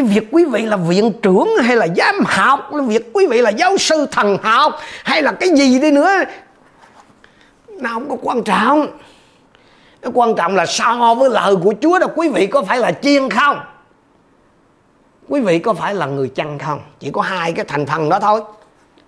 [0.00, 3.42] cái việc quý vị là viện trưởng hay là giám học, là việc quý vị
[3.42, 6.14] là giáo sư thần học, hay là cái gì đi nữa,
[7.68, 8.98] nó không có quan trọng.
[10.02, 12.92] Nó quan trọng là so với lời của Chúa đó, quý vị có phải là
[12.92, 13.60] chiên không?
[15.28, 16.80] Quý vị có phải là người chăn không?
[17.00, 18.40] Chỉ có hai cái thành phần đó thôi.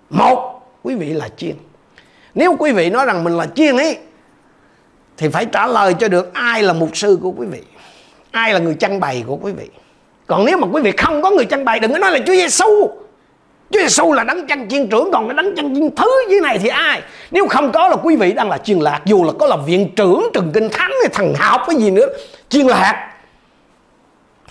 [0.09, 1.55] Một, quý vị là chiên.
[2.35, 3.97] Nếu quý vị nói rằng mình là chiên ấy,
[5.17, 7.61] thì phải trả lời cho được ai là mục sư của quý vị,
[8.31, 9.69] ai là người chăn bày của quý vị
[10.27, 12.33] còn nếu mà quý vị không có người tranh bày, đừng có nói là Chúa
[12.33, 12.89] Giêsu
[13.71, 16.59] Chúa Giêsu là đấng chân chiên trưởng, còn cái đấng chân chiên thứ dưới này
[16.59, 17.01] thì ai?
[17.31, 19.89] Nếu không có là quý vị đang là chiên lạc, dù là có là viện
[19.95, 22.05] trưởng, trường kinh thánh, hay thần học, cái gì nữa,
[22.49, 23.13] chiên lạc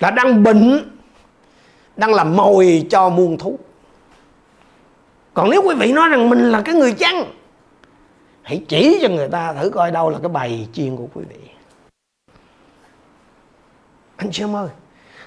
[0.01, 0.91] là đang bệnh,
[1.97, 3.59] đang làm mồi cho muôn thú.
[5.35, 7.25] Còn nếu quý vị nói rằng mình là cái người chăn,
[8.43, 11.37] hãy chỉ cho người ta thử coi đâu là cái bài chiên của quý vị.
[14.17, 14.69] Anh chị em ơi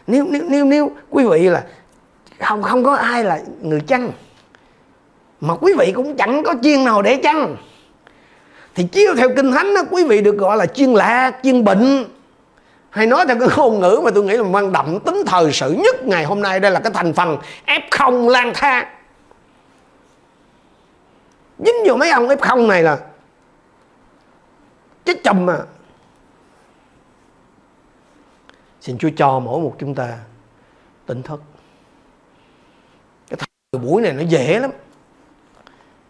[0.08, 1.64] nếu nếu nếu nếu quý vị là
[2.39, 4.12] không không có ai là người chăn,
[5.41, 7.56] mà quý vị cũng chẳng có chuyên nào để chăn,
[8.76, 12.06] thì chiếu theo kinh thánh đó, quý vị được gọi là chuyên lạc chuyên bệnh.
[12.89, 15.72] Hay nói theo cái ngôn ngữ mà tôi nghĩ là mang đậm tính thời sự
[15.72, 18.86] nhất ngày hôm nay, đây là cái thành phần F0 lang thang.
[21.60, 22.97] Dính vô mấy ông F0 này là
[25.06, 25.58] chết chùm mà.
[28.86, 30.18] Xin Chúa cho mỗi một chúng ta
[31.06, 31.42] tỉnh thức.
[33.30, 34.72] Cái thời buổi này nó dễ lắm.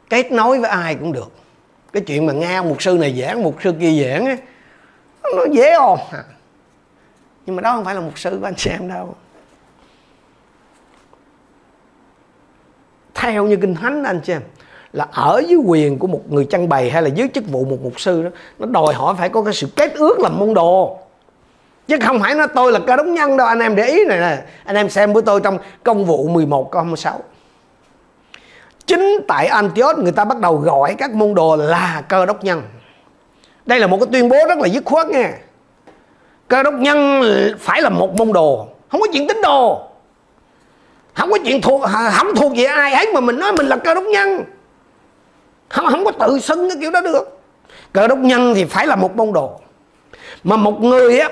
[0.09, 1.31] Kết nối với ai cũng được.
[1.93, 4.37] Cái chuyện mà nghe một sư này giảng một sư kia giảng ấy,
[5.23, 6.23] nó dễ ồn à.
[7.45, 9.15] nhưng mà đó không phải là một sư của anh xem đâu.
[13.13, 14.41] Theo như kinh thánh anh xem
[14.93, 17.77] là ở dưới quyền của một người chăn bày hay là dưới chức vụ một
[17.83, 21.04] mục sư đó nó đòi hỏi phải có cái sự kết ước làm môn đồ
[21.87, 24.19] chứ không phải nói tôi là cơ đốc nhân đâu, anh em để ý này
[24.19, 24.37] nè.
[24.65, 27.19] Anh em xem với tôi trong công vụ 11 câu 26
[28.87, 32.61] chính tại Antioch người ta bắt đầu gọi các môn đồ là cơ đốc nhân.
[33.65, 35.33] Đây là một cái tuyên bố rất là dứt khoát nha.
[36.47, 37.23] Cơ đốc nhân
[37.59, 39.81] phải là một môn đồ, không có chuyện tín đồ.
[41.13, 41.81] Không có chuyện thuộc
[42.11, 44.43] không thuộc về ai hết mà mình nói mình là cơ đốc nhân.
[45.69, 47.39] Không không có tự xưng cái kiểu đó được.
[47.93, 49.59] Cơ đốc nhân thì phải là một môn đồ.
[50.43, 51.29] Mà một người á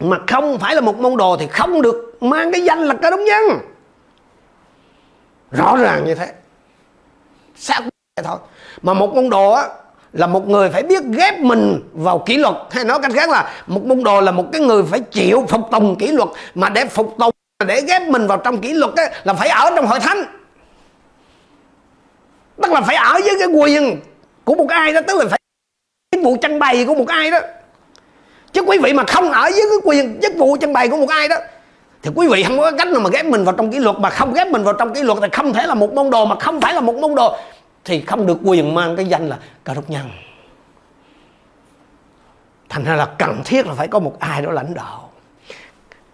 [0.00, 3.10] mà không phải là một môn đồ thì không được mang cái danh là cơ
[3.10, 3.42] đốc nhân
[5.50, 6.32] rõ ràng như thế.
[7.56, 7.80] Sao
[8.24, 8.38] thôi.
[8.82, 9.68] Mà một môn đồ á
[10.12, 12.54] là một người phải biết ghép mình vào kỷ luật.
[12.70, 15.70] Hay nói cách khác là một môn đồ là một cái người phải chịu phục
[15.70, 16.28] tùng kỷ luật.
[16.54, 17.30] Mà để phục tùng
[17.66, 20.24] để ghép mình vào trong kỷ luật á, là phải ở trong hội thánh.
[22.62, 24.00] Tức là phải ở với cái quyền
[24.44, 25.38] của một ai đó tức là phải
[26.10, 27.38] cái vụ tranh bày của một ai đó
[28.52, 31.08] chứ quý vị mà không ở với cái quyền, chức vụ trưng bày của một
[31.08, 31.36] ai đó,
[32.02, 33.96] thì quý vị không có cách nào mà ghép mình vào trong kỷ luật.
[33.98, 36.24] Mà không ghép mình vào trong kỷ luật thì không thể là một môn đồ,
[36.24, 37.36] mà không phải là một môn đồ.
[37.84, 40.10] Thì không được quyền mang cái danh là cà rốt nhân.
[42.68, 45.10] Thành ra là cần thiết là phải có một ai đó lãnh đạo.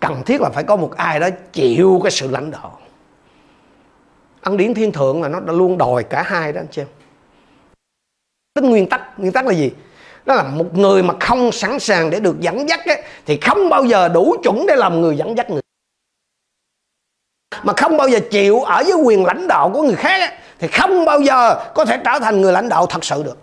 [0.01, 2.79] Cần thiết là phải có một ai đó chịu cái sự lãnh đạo.
[4.43, 6.89] Ân điển thiên thượng là nó đã luôn đòi cả hai đó, anh chị em.
[8.55, 9.71] Tính nguyên tắc nguyên tắc là gì?
[10.27, 13.69] Đó là một người mà không sẵn sàng để được dẫn dắt ấy, thì không
[13.69, 15.63] bao giờ đủ chuẩn để làm người dẫn dắt người.
[17.63, 20.69] Mà không bao giờ chịu ở với quyền lãnh đạo của người khác ấy, thì
[20.69, 23.39] không bao giờ có thể trở thành người lãnh đạo thật sự được.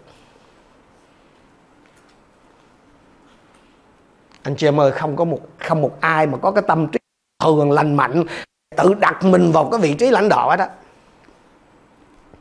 [4.43, 6.99] Anh chị em ơi không có một không một ai mà có cái tâm trí
[7.43, 8.23] thường lành mạnh
[8.77, 10.65] tự đặt mình vào cái vị trí lãnh đạo đó.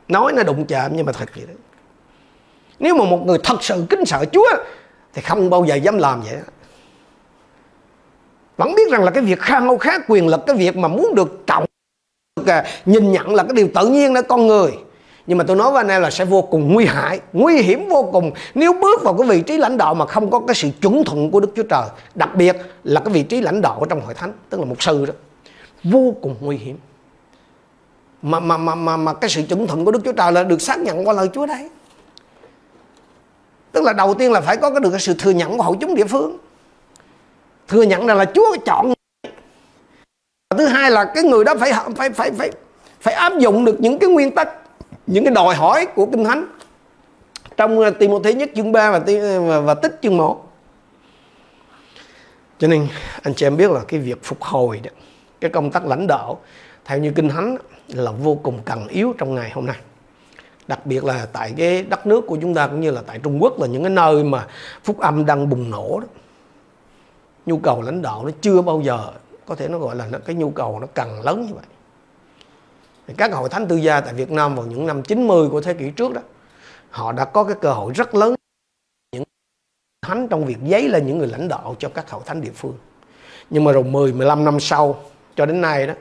[0.07, 1.53] Nói nó đụng chạm nhưng mà thật vậy đó
[2.81, 4.47] nếu mà một người thật sự kính sợ Chúa
[5.13, 6.37] thì không bao giờ dám làm vậy.
[8.57, 11.43] Vẫn biết rằng là cái việc khao khát quyền lực cái việc mà muốn được
[11.47, 11.65] trọng
[12.35, 14.71] được à, nhìn nhận là cái điều tự nhiên đó con người.
[15.27, 17.89] Nhưng mà tôi nói với anh em là sẽ vô cùng nguy hại nguy hiểm
[17.89, 20.69] vô cùng nếu bước vào cái vị trí lãnh đạo mà không có cái sự
[20.81, 21.83] chuẩn thuận của đức chúa trời.
[22.15, 24.81] Đặc biệt là cái vị trí lãnh đạo ở trong hội thánh tức là một
[24.81, 25.13] sư đó.
[25.83, 26.77] Vô cùng nguy hiểm.
[28.21, 30.61] Mà mà mà mà, mà cái sự chuẩn thuận của đức chúa trời là được
[30.61, 31.69] xác nhận qua lời chúa đấy
[33.71, 35.77] tức là đầu tiên là phải có cái được cái sự thừa nhận của hội
[35.81, 36.37] chúng địa phương.
[37.67, 38.93] Thừa nhận là là chúa chọn
[40.57, 42.51] thứ hai là cái người đó phải phải phải phải
[43.01, 44.49] phải áp dụng được những cái nguyên tắc
[45.07, 46.45] những cái đòi hỏi của kinh thánh
[47.57, 50.47] trong ờ, Timothy nhất chương 3 và, ờ, và, và tích chương 1
[52.59, 52.87] cho nên
[53.23, 54.91] anh chị em biết là cái việc phục hồi đó,
[55.41, 56.39] cái công tác lãnh đạo
[56.85, 57.57] theo như kinh thánh
[57.87, 59.75] là vô cùng cần yếu trong ngày hôm nay
[60.67, 63.43] đặc biệt là tại cái đất nước của chúng ta cũng như là tại Trung
[63.43, 64.47] Quốc là những cái nơi mà
[64.83, 66.07] phúc âm đang bùng nổ đó.
[67.45, 69.11] Nhu cầu lãnh đạo nó chưa bao giờ
[69.45, 71.63] có thể nó gọi là cái nhu cầu nó cần lớn như vậy.
[73.17, 75.89] Các hội thánh tư gia tại Việt Nam vào những năm 90 của thế kỷ
[75.89, 76.21] trước đó,
[76.89, 78.35] họ đã có cái cơ hội rất lớn.
[79.11, 79.23] Những
[80.01, 82.77] thánh trong việc giấy lên những người lãnh đạo cho các hội thánh địa phương.
[83.49, 85.03] Nhưng mà rồi 10 15 năm sau,
[85.35, 85.93] cho đến nay đó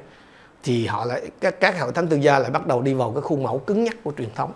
[0.62, 3.22] thì họ lại, các các hội thánh tư gia lại bắt đầu đi vào cái
[3.22, 4.52] khuôn mẫu cứng nhắc của truyền thống.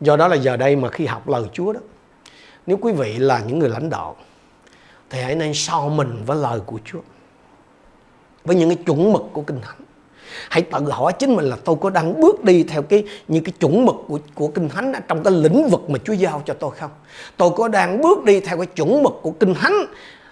[0.00, 1.80] Do đó là giờ đây mà khi học lời Chúa đó,
[2.66, 4.16] nếu quý vị là những người lãnh đạo,
[5.10, 7.00] thì hãy nên so mình với lời của Chúa,
[8.44, 9.76] với những cái chuẩn mực của kinh thánh.
[10.50, 13.52] Hãy tự hỏi chính mình là tôi có đang bước đi theo cái, những cái
[13.60, 16.70] chuẩn mực của của kinh thánh trong cái lĩnh vực mà Chúa giao cho tôi
[16.70, 16.90] không?
[17.36, 19.74] Tôi có đang bước đi theo cái chuẩn mực của kinh thánh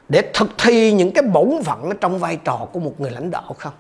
[0.09, 3.55] để thực thi những cái bổn phận trong vai trò của một người lãnh đạo
[3.59, 3.73] không?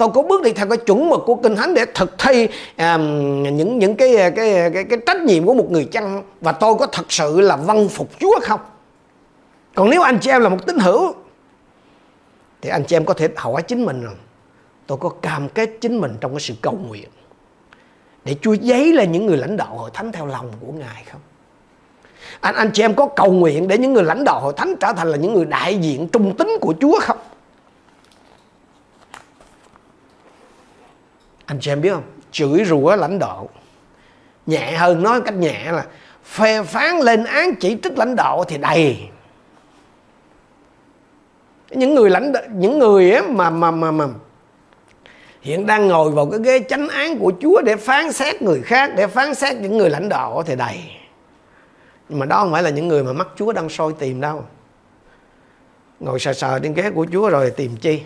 [0.00, 2.48] Tôi có bước đi theo cái chuẩn mực của kinh thánh để thực thi
[2.78, 6.22] um, những những cái ờ, cái, ờ, cái cái trách nhiệm của một người chăn
[6.40, 8.60] và tôi có thật sự là vâng phục Chúa không
[9.74, 11.14] còn nếu anh chị em là một tín hữu
[12.62, 14.16] thì anh chị em có thể hỏi chính mình rằng
[14.86, 17.08] tôi có cam kết chính mình trong cái sự cầu nguyện
[18.24, 21.20] để Chúa giấy lên những người lãnh đạo hội thánh theo lòng của Ngài không?
[22.40, 24.92] Anh anh chị em có cầu nguyện để những người lãnh đạo hội thánh trở
[24.96, 27.18] thành là những người đại diện trung tính của Chúa không?
[31.50, 32.02] Anh chị em biết không?
[32.32, 33.48] Chửi rủa lãnh đạo.
[34.46, 35.86] Nhẹ hơn nói cách nhẹ là
[36.24, 39.08] phê phán lên án chỉ trích lãnh đạo thì đầy.
[41.70, 44.06] Những người lãnh đạo, những người ấy mà mà mà mà
[45.40, 48.90] hiện đang ngồi vào cái ghế chánh án của Chúa để phán xét người khác
[48.96, 50.80] để phán xét những người lãnh đạo thì đầy.
[52.08, 54.44] Nhưng mà đó không phải là những người mà mắt Chúa đang soi tìm đâu.
[56.00, 58.02] Ngồi sờ sờ trên ghế của Chúa rồi tìm chi?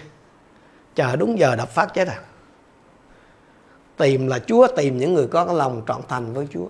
[0.95, 2.19] Chờ đúng giờ đập phát chết à?
[4.05, 6.67] Tìm là Chúa tìm những người có cái lòng trọn thành với Chúa.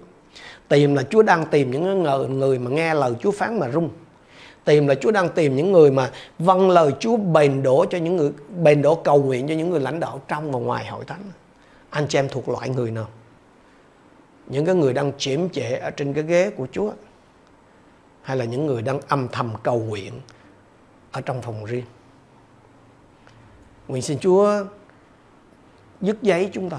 [0.68, 3.88] Tìm là Chúa đang tìm những người, người mà nghe lời Chúa phán mà rung.
[4.64, 8.16] Tìm là Chúa đang tìm những người mà vâng lời Chúa bền đổ cho những
[8.16, 8.32] người
[8.62, 11.20] bền đổ cầu nguyện cho những người lãnh đạo trong và ngoài hội thánh.
[11.90, 13.08] Anh chị em thuộc loại người nào?
[14.46, 16.92] Những cái người đang chiếm trệ ở trên cái ghế của Chúa
[18.22, 20.12] hay là những người đang âm thầm cầu nguyện
[21.12, 21.84] ở trong phòng riêng?
[23.88, 24.64] Nguyện xin Chúa
[26.00, 26.78] dứt giấy chúng ta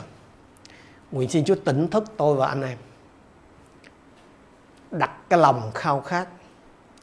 [1.12, 2.78] nguyện xin Chúa tỉnh thức tôi và anh em.
[4.92, 6.28] Đặt cái lòng khao khát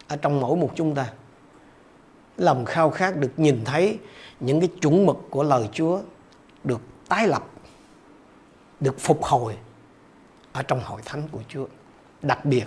[0.08, 1.12] ở trong mỗi một chúng ta.
[2.36, 3.98] Lòng khao khát được nhìn thấy
[4.40, 6.00] những cái chuẩn mực của lời Chúa
[6.64, 7.44] được tái lập,
[8.80, 9.58] được phục hồi
[10.52, 11.66] ở trong hội thánh của Chúa.
[12.22, 12.66] Đặc biệt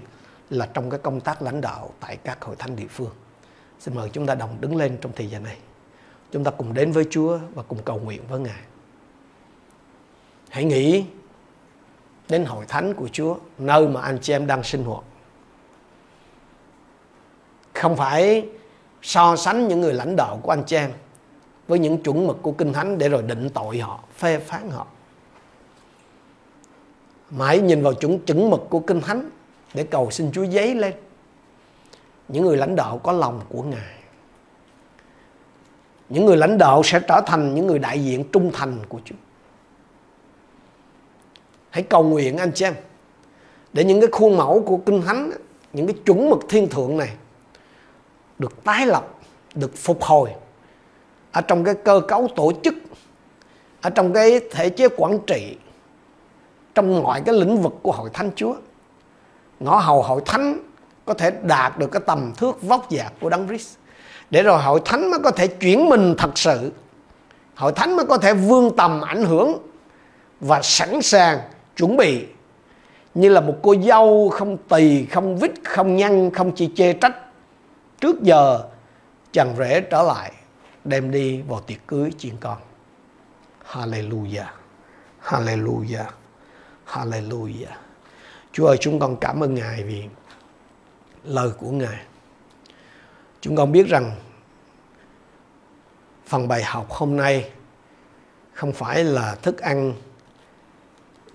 [0.49, 3.11] là trong cái công tác lãnh đạo tại các hội thánh địa phương.
[3.79, 5.57] Xin mời chúng ta đồng đứng lên trong thời gian này.
[6.31, 8.61] Chúng ta cùng đến với Chúa và cùng cầu nguyện với Ngài.
[10.49, 11.05] Hãy nghĩ
[12.29, 15.03] đến hội thánh của Chúa, nơi mà anh chị em đang sinh hoạt.
[17.73, 18.47] Không phải
[19.01, 20.91] so sánh những người lãnh đạo của anh chị em
[21.67, 24.87] với những chuẩn mực của kinh thánh để rồi định tội họ, phê phán họ.
[27.29, 29.29] Mà hãy nhìn vào chuẩn chuẩn mực của kinh thánh
[29.73, 30.93] để cầu xin Chúa giấy lên.
[32.27, 33.95] Những người lãnh đạo có lòng của Ngài.
[36.09, 39.15] Những người lãnh đạo sẽ trở thành những người đại diện trung thành của Chúa
[41.75, 42.73] hãy cầu nguyện, anh chị em.
[43.73, 45.31] Để những cái khuôn mẫu của kinh thánh,
[45.73, 47.09] những cái chuẩn mực thiên thượng này
[48.39, 49.07] được tái lập,
[49.55, 50.29] được phục hồi
[51.31, 52.73] ở trong cái cơ cấu tổ chức,
[53.81, 55.57] ở trong cái thể chế quản trị,
[56.75, 58.55] trong mọi cái lĩnh vực của hội thánh Chúa.
[59.59, 60.57] Ngõ hầu hội thánh
[61.05, 63.75] có thể đạt được cái tầm thước vóc dạc của Đấng Christ.
[64.29, 66.71] Để rồi hội thánh mới có thể chuyển mình thật sự.
[67.55, 69.57] Hội thánh mới có thể vươn tầm ảnh hưởng
[70.39, 71.39] và sẵn sàng
[71.77, 72.25] chuẩn bị,
[73.13, 77.15] như là một cô dâu không tỳ, không vít, không nhăn, không chỉ chê trách.
[78.01, 78.63] Trước giờ,
[79.31, 80.31] chàng rể trở lại,
[80.83, 82.57] đem đi vào tiệc cưới chiên con.
[83.71, 84.45] Hallelujah
[85.23, 86.05] Hallelujah
[86.87, 87.75] Hallelujah.
[88.51, 90.03] Chúa ơi, chúng con cảm ơn Ngài vì
[91.23, 92.05] lời của Ngài.
[93.41, 94.11] Chúng con biết rằng
[96.27, 97.51] phần bài học hôm nay
[98.53, 99.93] không phải là thức ăn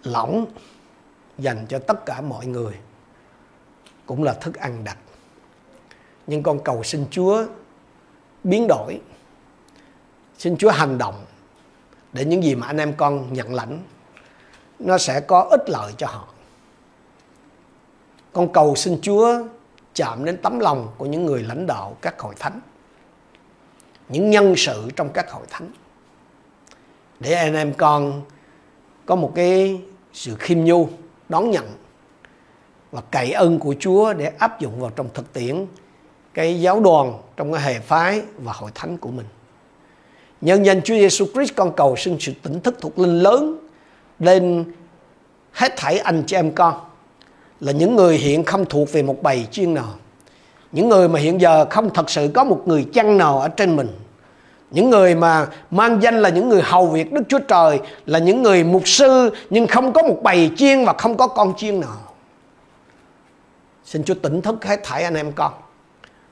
[0.03, 0.47] lỏng
[1.39, 2.75] dành cho tất cả mọi người,
[4.07, 4.99] cũng là thức ăn đặc.
[6.27, 7.45] Nhưng con cầu xin Chúa
[8.45, 9.01] biến đổi,
[10.39, 11.25] xin Chúa hành động
[12.13, 13.83] để những gì mà anh em con nhận lãnh,
[14.79, 16.29] nó sẽ có ích lợi cho họ.
[18.33, 19.45] Con cầu xin Chúa
[19.95, 22.61] chạm đến tấm lòng của những người lãnh đạo các hội thánh,
[24.09, 25.71] những nhân sự trong các hội thánh,
[27.21, 28.23] để anh em con
[29.07, 29.83] có một cái
[30.21, 30.89] sự khiêm nhu,
[31.29, 31.67] đón nhận
[32.93, 35.67] và cậy ơn của Chúa để áp dụng vào trong thực tiễn
[36.35, 39.27] cái giáo đoàn trong cái hệ phái và hội thánh của mình.
[40.41, 43.69] Nhân danh Chúa Giêsu Christ con cầu xin sự tỉnh thức thuộc linh lớn
[44.19, 44.65] lên
[45.53, 46.75] hết thảy anh chị em con
[47.61, 49.95] là những người hiện không thuộc về một bầy chiên nào.
[50.73, 53.77] Những người mà hiện giờ không thật sự có một người chăn nào ở trên
[53.77, 53.89] mình.
[54.71, 58.43] Những người mà mang danh là những người hầu việc Đức Chúa Trời, là những
[58.43, 62.15] người mục sư, nhưng không có một bầy chiên và không có con chiên nào.
[63.85, 65.53] Xin Chúa tỉnh thức hết thảy anh em con,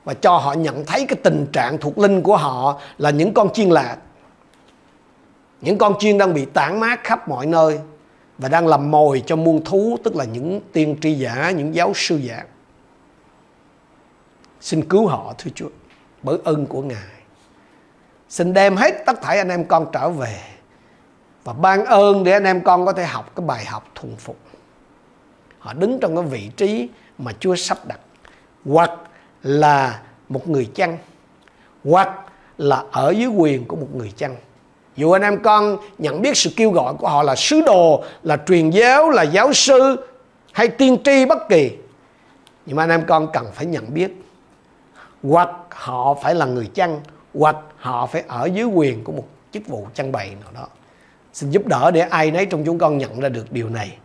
[0.04, 3.52] và cho họ nhận thấy cái tình trạng thuộc linh của họ là những con
[3.52, 3.96] chiên lạc.
[5.60, 7.78] Những con chiên đang bị tản mát khắp mọi nơi
[8.38, 11.92] và đang làm mồi cho muôn thú, tức là những tiên tri giả, những giáo
[11.94, 12.44] sư giả.
[14.60, 15.68] Xin cứu họ, thưa Chúa,
[16.22, 17.17] bởi ơn của Ngài
[18.28, 20.40] xin đem hết tất thảy anh em con trở về.
[21.44, 24.36] Và ban ơn để anh em con có thể học cái bài học thuần phục.
[25.58, 28.00] Họ đứng trong cái vị trí mà Chúa sắp đặt.
[28.64, 28.90] Hoặc
[29.42, 30.98] là một người chăn.
[31.84, 32.10] Hoặc
[32.58, 34.36] là ở dưới quyền của một người chăn.
[34.96, 38.38] Dù anh em con nhận biết sự kêu gọi của họ là sứ đồ, là
[38.46, 40.06] truyền giáo, là giáo sư,
[40.52, 41.72] hay tiên tri bất kỳ,
[42.66, 44.22] nhưng mà anh em con cần phải nhận biết.
[45.22, 47.00] Hoặc họ phải là người chăn
[47.34, 50.68] hoặc họ phải ở dưới quyền của một chức vụ chăn bày nào đó.
[51.32, 53.96] Xin giúp đỡ để ai nấy trong chúng con nhận ra được điều này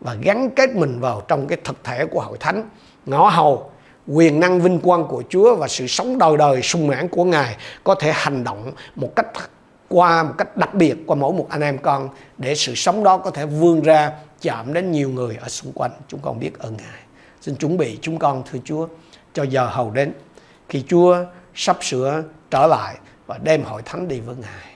[0.00, 2.68] và gắn kết mình vào trong cái thực thể của hội thánh.
[3.06, 3.70] Ngõ hầu,
[4.06, 7.56] quyền năng vinh quang của Chúa và sự sống đời đời sung mãn của Ngài
[7.84, 9.26] có thể hành động một cách
[9.88, 12.08] qua một cách đặc biệt qua mỗi một anh em con
[12.38, 15.90] để sự sống đó có thể vươn ra, chạm đến nhiều người ở xung quanh.
[16.08, 17.00] Chúng con biết ơn Ngài.
[17.40, 18.88] Xin chuẩn bị chúng con, thưa Chúa,
[19.34, 20.12] cho giờ hầu đến.
[20.68, 21.16] Khi Chúa
[21.54, 24.72] sắp sửa trở lại và đem hội thánh đi với Ngài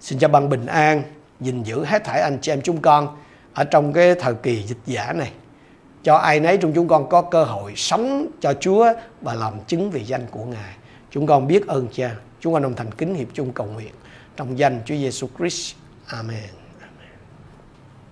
[0.00, 1.02] xin cho bằng bình an
[1.40, 3.16] gìn giữ hết thảy anh chị em chúng con
[3.54, 5.32] ở trong cái thời kỳ dịch giả này
[6.02, 9.90] cho ai nấy trong chúng con có cơ hội sống cho Chúa và làm chứng
[9.90, 10.74] vì danh của Ngài.
[11.10, 12.14] Chúng con biết ơn Cha.
[12.40, 13.92] Chúng con đồng thành kính hiệp chung cầu nguyện
[14.36, 15.74] trong danh Chúa Giêsu Christ.
[16.06, 16.59] Amen.